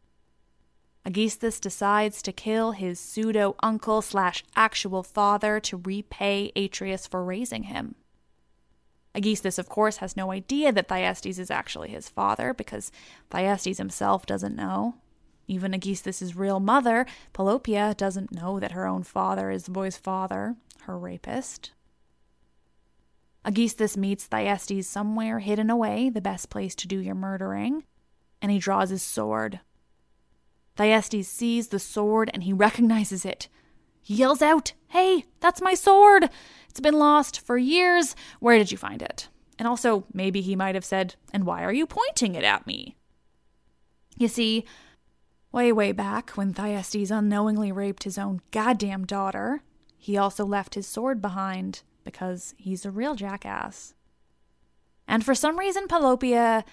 Aegisthus 1.05 1.59
decides 1.59 2.21
to 2.21 2.31
kill 2.31 2.71
his 2.71 3.01
pseudo 3.01 3.57
uncle 3.61 4.01
slash 4.01 4.45
actual 4.55 5.03
father 5.03 5.59
to 5.59 5.81
repay 5.83 6.53
Atreus 6.55 7.05
for 7.05 7.21
raising 7.21 7.63
him. 7.63 7.95
Aegisthus, 9.13 9.59
of 9.59 9.67
course, 9.67 9.97
has 9.97 10.15
no 10.15 10.31
idea 10.31 10.71
that 10.71 10.87
Thyestes 10.87 11.37
is 11.37 11.51
actually 11.51 11.89
his 11.89 12.07
father 12.07 12.53
because 12.53 12.93
Thyestes 13.29 13.77
himself 13.77 14.25
doesn't 14.25 14.55
know. 14.55 14.95
Even 15.49 15.73
Aegisthus' 15.73 16.33
real 16.33 16.61
mother, 16.61 17.05
Pelopia, 17.33 17.93
doesn't 17.97 18.31
know 18.31 18.57
that 18.57 18.71
her 18.71 18.87
own 18.87 19.03
father 19.03 19.51
is 19.51 19.63
the 19.63 19.71
boy's 19.71 19.97
father, 19.97 20.55
her 20.83 20.97
rapist. 20.97 21.71
Aegisthus 23.45 23.97
meets 23.97 24.25
Thyestes 24.25 24.87
somewhere 24.87 25.39
hidden 25.39 25.69
away, 25.69 26.09
the 26.09 26.21
best 26.21 26.49
place 26.49 26.73
to 26.75 26.87
do 26.87 26.99
your 26.99 27.15
murdering, 27.15 27.83
and 28.41 28.51
he 28.51 28.59
draws 28.59 28.89
his 28.89 29.03
sword. 29.03 29.59
Thyestes 30.75 31.27
sees 31.27 31.69
the 31.69 31.79
sword 31.79 32.29
and 32.33 32.43
he 32.43 32.53
recognizes 32.53 33.25
it. 33.25 33.47
He 34.01 34.15
yells 34.15 34.41
out, 34.41 34.73
Hey, 34.89 35.25
that's 35.39 35.61
my 35.61 35.73
sword! 35.73 36.29
It's 36.69 36.79
been 36.79 36.99
lost 36.99 37.39
for 37.39 37.57
years. 37.57 38.15
Where 38.39 38.57
did 38.57 38.71
you 38.71 38.77
find 38.77 39.01
it? 39.01 39.29
And 39.59 39.67
also, 39.67 40.05
maybe 40.13 40.41
he 40.41 40.55
might 40.55 40.75
have 40.75 40.85
said, 40.85 41.15
And 41.33 41.45
why 41.45 41.63
are 41.63 41.73
you 41.73 41.87
pointing 41.87 42.35
it 42.35 42.43
at 42.43 42.67
me? 42.67 42.95
You 44.15 44.27
see, 44.27 44.65
way, 45.51 45.71
way 45.71 45.91
back 45.91 46.31
when 46.31 46.53
Thyestes 46.53 47.11
unknowingly 47.11 47.71
raped 47.71 48.03
his 48.03 48.17
own 48.17 48.41
goddamn 48.51 49.05
daughter, 49.05 49.61
he 49.97 50.15
also 50.15 50.45
left 50.45 50.75
his 50.75 50.87
sword 50.87 51.21
behind 51.21 51.81
because 52.03 52.53
he's 52.57 52.85
a 52.85 52.91
real 52.91 53.15
jackass. 53.15 53.93
And 55.07 55.25
for 55.25 55.35
some 55.35 55.57
reason, 55.57 55.87
Pelopia 55.87 56.63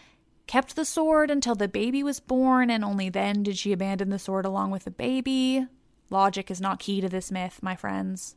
kept 0.47 0.77
the 0.77 0.85
sword 0.85 1.31
until 1.31 1.55
the 1.55 1.69
baby 1.69 2.03
was 2.03 2.21
born, 2.21 2.71
and 2.71 2.85
only 2.85 3.09
then 3.09 3.43
did 3.43 3.59
she 3.59 3.73
abandon 3.73 4.11
the 4.11 4.19
sword 4.19 4.45
along 4.45 4.71
with 4.71 4.85
the 4.85 4.91
baby. 4.91 5.67
Logic 6.11 6.51
is 6.51 6.61
not 6.61 6.79
key 6.79 7.01
to 7.01 7.09
this 7.09 7.31
myth, 7.31 7.61
my 7.63 7.77
friends. 7.77 8.37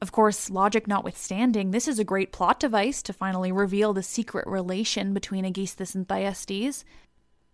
Of 0.00 0.12
course, 0.12 0.50
logic 0.50 0.86
notwithstanding, 0.86 1.70
this 1.70 1.88
is 1.88 1.98
a 1.98 2.04
great 2.04 2.32
plot 2.32 2.60
device 2.60 3.02
to 3.04 3.12
finally 3.12 3.52
reveal 3.52 3.92
the 3.92 4.02
secret 4.02 4.46
relation 4.46 5.14
between 5.14 5.44
Aegisthus 5.44 5.94
and 5.94 6.06
Thyestes. 6.06 6.84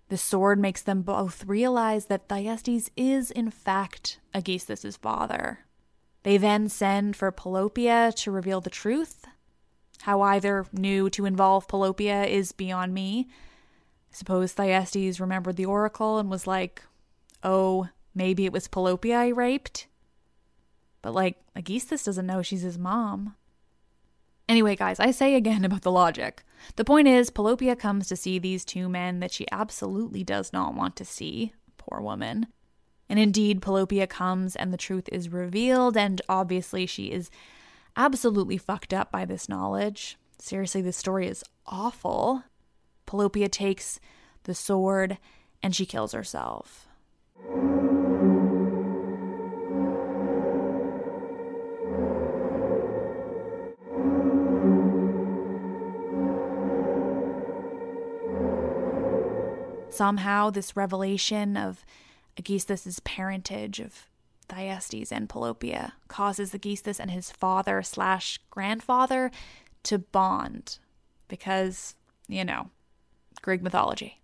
The 0.09 0.19
sword 0.19 0.59
makes 0.59 0.83
them 0.83 1.03
both 1.03 1.45
realize 1.45 2.07
that 2.07 2.29
Thyestes 2.29 2.91
is, 2.97 3.31
in 3.31 3.51
fact, 3.51 4.19
Aegisthus' 4.35 4.97
father. 4.97 5.61
They 6.25 6.37
then 6.37 6.69
send 6.69 7.15
for 7.15 7.31
Pelopia 7.31 8.13
to 8.17 8.31
reveal 8.31 8.61
the 8.61 8.71
truth, 8.71 9.20
how 10.03 10.23
either 10.23 10.67
knew 10.73 11.11
to 11.11 11.27
involve 11.27 11.69
Pelopia 11.69 12.27
is 12.27 12.53
beyond 12.53 12.95
me. 12.95 13.29
I 14.11 14.17
suppose 14.17 14.53
Thyestes 14.53 15.21
remembered 15.21 15.57
the 15.57 15.67
oracle 15.67 16.19
and 16.19 16.31
was 16.31 16.47
like, 16.47 16.83
oh, 17.43 17.89
maybe 18.15 18.45
it 18.45 18.53
was 18.53 18.69
Pelopia 18.69 19.17
I 19.17 19.29
raped? 19.29 19.87
But, 21.03 21.15
like, 21.15 21.37
Aegisthus 21.57 22.05
doesn't 22.05 22.27
know 22.27 22.43
she's 22.43 22.63
his 22.63 22.79
mom. 22.79 23.37
Anyway, 24.49 24.75
guys, 24.75 24.99
I 24.99 25.13
say 25.13 25.35
again 25.35 25.65
about 25.67 25.83
the 25.83 25.93
logic. 25.93 26.43
The 26.77 26.85
point 26.85 27.09
is, 27.09 27.31
Pelopia 27.31 27.79
comes 27.79 28.09
to 28.09 28.17
see 28.17 28.39
these 28.39 28.65
two 28.65 28.89
men 28.89 29.21
that 29.21 29.33
she 29.33 29.47
absolutely 29.53 30.25
does 30.25 30.53
not 30.53 30.75
want 30.75 30.97
to 30.97 31.05
see. 31.05 31.55
Poor 31.79 32.01
woman. 32.01 32.47
And 33.09 33.19
indeed, 33.19 33.63
Pelopia 33.63 34.09
comes 34.09 34.57
and 34.57 34.73
the 34.73 34.77
truth 34.77 35.09
is 35.11 35.29
revealed, 35.29 35.97
and 35.97 36.21
obviously 36.29 36.87
she 36.87 37.07
is 37.07 37.31
absolutely 38.01 38.57
fucked 38.57 38.95
up 38.95 39.13
by 39.13 39.27
this 39.27 39.47
knowledge. 39.47 40.17
Seriously, 40.39 40.81
this 40.81 40.97
story 40.97 41.27
is 41.27 41.45
awful. 41.67 42.45
Pelopia 43.07 43.51
takes 43.51 44.01
the 44.45 44.55
sword 44.55 45.19
and 45.63 45.77
she 45.77 45.85
kills 45.85 46.13
herself. 46.13 46.89
Somehow, 59.91 60.49
this 60.49 60.75
revelation 60.75 61.59
of 61.59 61.85
Aegisthus' 62.39 63.01
parentage, 63.05 63.79
of 63.79 64.07
Thyestes 64.51 65.13
and 65.13 65.29
Pelopia 65.29 65.93
causes 66.09 66.53
Aegisthus 66.53 67.01
and 67.01 67.11
his 67.11 67.31
father 67.31 67.83
slash 67.83 68.39
grandfather 68.51 69.31
to 69.85 69.99
bond 69.99 70.79
because, 71.29 71.95
you 72.29 72.45
know, 72.45 72.71
Greek 73.43 73.63
mythology. 73.63 74.21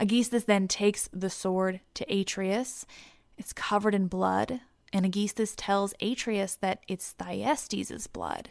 Aegisthus 0.00 0.44
then 0.44 0.68
takes 0.68 1.08
the 1.12 1.30
sword 1.30 1.80
to 1.94 2.04
Atreus. 2.12 2.86
It's 3.36 3.52
covered 3.52 3.94
in 3.94 4.06
blood, 4.06 4.60
and 4.92 5.04
Aegisthus 5.04 5.54
tells 5.56 5.94
Atreus 6.00 6.54
that 6.56 6.80
it's 6.86 7.12
Thyestes' 7.12 8.06
blood 8.06 8.50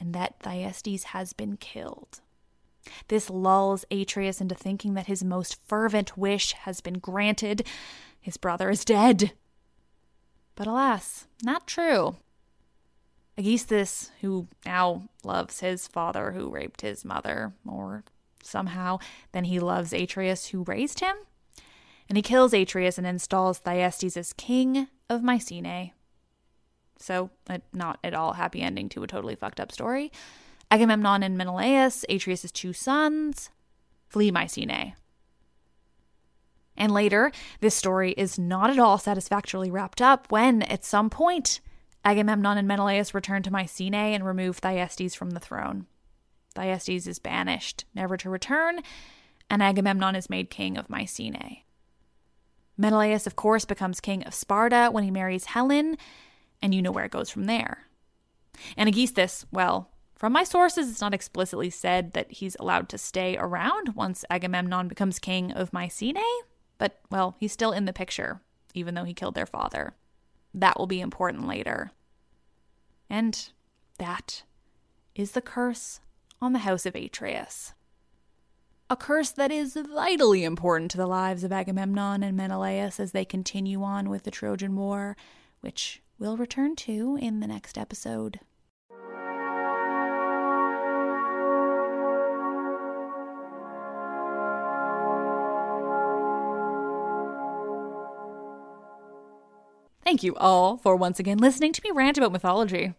and 0.00 0.14
that 0.14 0.40
Thyestes 0.40 1.04
has 1.04 1.34
been 1.34 1.58
killed. 1.58 2.20
This 3.08 3.28
lulls 3.28 3.84
Atreus 3.90 4.40
into 4.40 4.54
thinking 4.54 4.94
that 4.94 5.06
his 5.06 5.22
most 5.22 5.62
fervent 5.66 6.16
wish 6.16 6.52
has 6.52 6.80
been 6.80 6.98
granted. 6.98 7.66
His 8.18 8.38
brother 8.38 8.70
is 8.70 8.84
dead. 8.84 9.32
But 10.60 10.68
alas, 10.68 11.26
not 11.42 11.66
true. 11.66 12.16
Aegisthus, 13.38 14.10
who 14.20 14.46
now 14.66 15.08
loves 15.24 15.60
his 15.60 15.88
father 15.88 16.32
who 16.32 16.50
raped 16.50 16.82
his 16.82 17.02
mother, 17.02 17.54
or 17.66 18.04
somehow 18.42 18.98
then 19.32 19.44
he 19.44 19.58
loves 19.58 19.94
Atreus 19.94 20.48
who 20.48 20.64
raised 20.64 21.00
him, 21.00 21.16
and 22.10 22.18
he 22.18 22.20
kills 22.20 22.52
Atreus 22.52 22.98
and 22.98 23.06
installs 23.06 23.56
Thyestes 23.56 24.18
as 24.18 24.34
king 24.34 24.88
of 25.08 25.22
Mycenae. 25.22 25.94
So, 26.98 27.30
a 27.48 27.62
not 27.72 27.98
at 28.04 28.12
all 28.12 28.34
happy 28.34 28.60
ending 28.60 28.90
to 28.90 29.02
a 29.02 29.06
totally 29.06 29.36
fucked 29.36 29.60
up 29.60 29.72
story. 29.72 30.12
Agamemnon 30.70 31.22
and 31.22 31.38
Menelaus, 31.38 32.04
Atreus' 32.10 32.52
two 32.52 32.74
sons, 32.74 33.48
flee 34.10 34.30
Mycenae. 34.30 34.94
And 36.80 36.92
later, 36.92 37.30
this 37.60 37.74
story 37.74 38.12
is 38.12 38.38
not 38.38 38.70
at 38.70 38.78
all 38.78 38.96
satisfactorily 38.96 39.70
wrapped 39.70 40.00
up 40.00 40.32
when, 40.32 40.62
at 40.62 40.82
some 40.82 41.10
point, 41.10 41.60
Agamemnon 42.06 42.56
and 42.56 42.66
Menelaus 42.66 43.12
return 43.12 43.42
to 43.42 43.50
Mycenae 43.50 44.14
and 44.14 44.24
remove 44.24 44.56
Thyestes 44.56 45.14
from 45.14 45.30
the 45.30 45.40
throne. 45.40 45.84
Thyestes 46.54 47.06
is 47.06 47.18
banished, 47.18 47.84
never 47.94 48.16
to 48.16 48.30
return, 48.30 48.80
and 49.50 49.62
Agamemnon 49.62 50.16
is 50.16 50.30
made 50.30 50.48
king 50.48 50.78
of 50.78 50.88
Mycenae. 50.88 51.66
Menelaus, 52.78 53.26
of 53.26 53.36
course, 53.36 53.66
becomes 53.66 54.00
king 54.00 54.24
of 54.24 54.32
Sparta 54.32 54.88
when 54.90 55.04
he 55.04 55.10
marries 55.10 55.44
Helen, 55.44 55.98
and 56.62 56.74
you 56.74 56.80
know 56.80 56.92
where 56.92 57.04
it 57.04 57.12
goes 57.12 57.28
from 57.28 57.44
there. 57.44 57.88
And 58.78 58.88
Aegisthus, 58.88 59.44
well, 59.52 59.90
from 60.16 60.32
my 60.32 60.44
sources, 60.44 60.90
it's 60.90 61.02
not 61.02 61.12
explicitly 61.12 61.68
said 61.68 62.14
that 62.14 62.32
he's 62.32 62.56
allowed 62.58 62.88
to 62.88 62.96
stay 62.96 63.36
around 63.36 63.94
once 63.94 64.24
Agamemnon 64.30 64.88
becomes 64.88 65.18
king 65.18 65.52
of 65.52 65.74
Mycenae, 65.74 66.40
but, 66.80 66.98
well, 67.10 67.36
he's 67.38 67.52
still 67.52 67.72
in 67.72 67.84
the 67.84 67.92
picture, 67.92 68.40
even 68.72 68.94
though 68.94 69.04
he 69.04 69.12
killed 69.12 69.34
their 69.34 69.44
father. 69.44 69.92
That 70.54 70.78
will 70.78 70.86
be 70.86 71.02
important 71.02 71.46
later. 71.46 71.90
And 73.10 73.50
that 73.98 74.44
is 75.14 75.32
the 75.32 75.42
curse 75.42 76.00
on 76.40 76.54
the 76.54 76.60
house 76.60 76.86
of 76.86 76.94
Atreus. 76.94 77.74
A 78.88 78.96
curse 78.96 79.30
that 79.32 79.52
is 79.52 79.76
vitally 79.76 80.42
important 80.42 80.90
to 80.92 80.96
the 80.96 81.06
lives 81.06 81.44
of 81.44 81.52
Agamemnon 81.52 82.22
and 82.22 82.34
Menelaus 82.34 82.98
as 82.98 83.12
they 83.12 83.26
continue 83.26 83.82
on 83.82 84.08
with 84.08 84.22
the 84.22 84.30
Trojan 84.30 84.74
War, 84.74 85.18
which 85.60 86.00
we'll 86.18 86.38
return 86.38 86.76
to 86.76 87.18
in 87.20 87.40
the 87.40 87.46
next 87.46 87.76
episode. 87.76 88.40
Thank 100.10 100.24
you 100.24 100.34
all 100.38 100.76
for 100.76 100.96
once 100.96 101.20
again 101.20 101.38
listening 101.38 101.72
to 101.72 101.80
me 101.84 101.92
rant 101.92 102.18
about 102.18 102.32
mythology. 102.32 102.94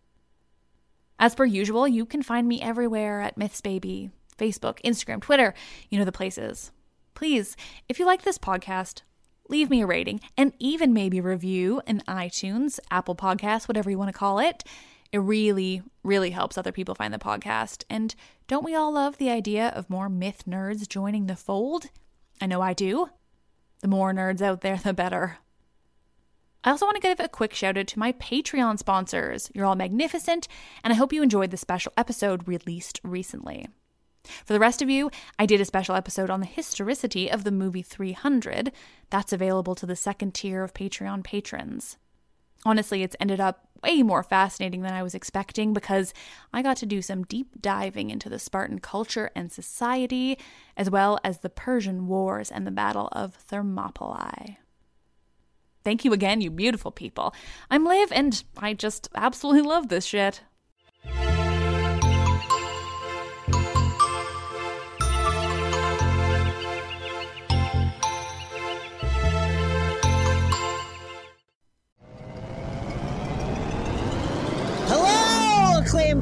As 1.20 1.36
per 1.36 1.44
usual, 1.44 1.86
you 1.86 2.06
can 2.06 2.24
find 2.24 2.48
me 2.48 2.62
everywhere 2.62 3.20
at 3.20 3.38
Myths 3.38 3.60
Baby, 3.60 4.12
Facebook, 4.38 4.82
Instagram, 4.86 5.20
Twitter, 5.20 5.54
you 5.90 6.00
know 6.00 6.06
the 6.06 6.14
places. 6.14 6.72
Please, 7.14 7.58
if 7.90 8.00
you 8.00 8.06
like 8.06 8.22
this 8.22 8.38
podcast, 8.38 9.02
leave 9.50 9.70
me 9.70 9.82
a 9.82 9.86
rating 9.86 10.22
and 10.38 10.54
even 10.58 10.94
maybe 10.94 11.20
review 11.20 11.82
in 11.86 12.00
iTunes, 12.08 12.80
Apple 12.90 13.18
Podcasts, 13.18 13.68
whatever 13.68 13.90
you 13.90 13.98
want 13.98 14.08
to 14.08 14.18
call 14.18 14.40
it. 14.40 14.64
It 15.12 15.18
really, 15.18 15.82
really 16.06 16.30
helps 16.30 16.58
other 16.58 16.72
people 16.72 16.96
find 16.96 17.14
the 17.14 17.20
podcast. 17.20 17.84
And 17.90 18.16
don't 18.48 18.64
we 18.64 18.74
all 18.74 18.94
love 18.94 19.18
the 19.18 19.30
idea 19.30 19.68
of 19.76 19.90
more 19.90 20.08
myth 20.08 20.44
nerds 20.48 20.88
joining 20.88 21.26
the 21.26 21.36
fold? 21.36 21.88
I 22.40 22.46
know 22.46 22.62
I 22.62 22.72
do. 22.72 23.10
The 23.82 23.90
more 23.90 24.14
nerds 24.14 24.42
out 24.42 24.62
there, 24.62 24.78
the 24.78 24.94
better. 24.94 25.40
I 26.64 26.70
also 26.70 26.86
want 26.86 26.96
to 26.96 27.02
give 27.02 27.20
a 27.20 27.28
quick 27.28 27.56
shout 27.56 27.78
out 27.78 27.88
to 27.88 28.00
my 28.00 28.12
Patreon 28.14 28.78
sponsors. 28.78 29.50
You're 29.56 29.66
all 29.66 29.76
magnificent, 29.76 30.48
and 30.84 30.94
I 30.94 30.96
hope 30.96 31.12
you 31.12 31.24
enjoyed 31.24 31.50
the 31.50 31.58
special 31.58 31.92
episode 31.98 32.48
released 32.48 33.00
recently. 33.04 33.68
For 34.46 34.54
the 34.54 34.60
rest 34.60 34.84
of 34.84 34.90
you, 34.90 35.10
I 35.40 35.48
did 35.48 35.60
a 35.60 35.66
special 35.66 35.96
episode 35.96 36.30
on 36.30 36.40
the 36.40 36.46
historicity 36.46 37.32
of 37.32 37.44
the 37.44 37.52
movie 37.52 37.82
300. 37.82 38.72
That's 39.10 39.34
available 39.34 39.74
to 39.74 39.88
the 39.88 39.96
second 39.96 40.36
tier 40.36 40.64
of 40.64 40.76
Patreon 40.76 41.24
patrons. 41.24 41.98
Honestly, 42.64 43.02
it's 43.02 43.16
ended 43.20 43.40
up 43.40 43.68
way 43.84 44.04
more 44.04 44.22
fascinating 44.22 44.84
than 44.84 44.94
I 44.94 45.02
was 45.02 45.16
expecting 45.16 45.74
because 45.74 46.14
I 46.54 46.62
got 46.62 46.78
to 46.78 46.86
do 46.86 47.02
some 47.02 47.24
deep 47.24 47.60
diving 47.60 48.12
into 48.12 48.30
the 48.30 48.38
Spartan 48.38 48.78
culture 48.78 49.32
and 49.36 49.52
society, 49.52 50.38
as 50.78 50.92
well 50.92 51.20
as 51.24 51.40
the 51.40 51.50
Persian 51.50 52.06
Wars 52.06 52.52
and 52.52 52.68
the 52.68 52.72
Battle 52.72 53.10
of 53.14 53.34
Thermopylae. 53.34 54.60
Thank 55.84 56.06
you 56.06 56.14
again, 56.14 56.42
you 56.42 56.52
beautiful 56.52 56.92
people. 56.92 57.34
I'm 57.70 57.86
Liv, 57.86 58.12
and 58.12 58.44
I 58.58 58.74
just 58.74 59.10
absolutely 59.16 59.64
love 59.64 59.88
this 59.90 60.06
shit. 60.06 60.42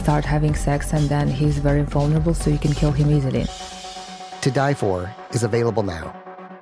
start 0.00 0.24
having 0.24 0.54
sex, 0.54 0.92
and 0.92 1.08
then 1.08 1.28
he's 1.28 1.58
very 1.58 1.82
vulnerable, 1.82 2.34
so 2.34 2.50
you 2.50 2.58
can 2.58 2.72
kill 2.72 2.92
him 2.92 3.10
easily. 3.10 3.46
To 4.42 4.50
Die 4.50 4.74
For 4.74 5.14
is 5.32 5.42
available 5.42 5.82
now. 5.82 6.16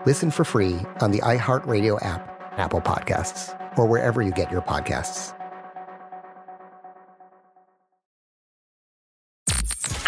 Listen 0.07 0.31
for 0.31 0.45
free 0.45 0.77
on 1.01 1.11
the 1.13 1.21
iHeartRadio 1.21 2.05
app, 2.05 2.23
Apple 2.59 2.81
Podcasts, 2.81 3.55
or 3.79 3.87
wherever 3.87 4.23
you 4.23 4.33
get 4.33 4.51
your 4.51 4.63
podcasts. 4.63 5.35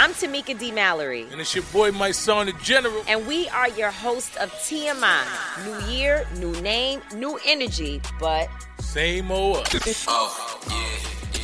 I'm 0.02 0.12
Tamika 0.14 0.58
D. 0.58 0.72
Mallory. 0.72 1.26
And 1.30 1.40
it's 1.40 1.54
your 1.54 1.64
boy, 1.64 1.90
Mysonne, 1.90 2.46
the 2.46 2.52
general. 2.64 3.04
And 3.06 3.26
we 3.26 3.48
are 3.50 3.68
your 3.68 3.90
hosts 3.90 4.34
of 4.38 4.50
TMI. 4.52 5.22
New 5.66 5.92
year, 5.92 6.26
new 6.38 6.52
name, 6.62 7.02
new 7.14 7.38
energy, 7.46 8.00
but 8.18 8.48
Same 8.80 9.30
old 9.30 9.58
us. 9.58 10.06
Oh, 10.08 11.16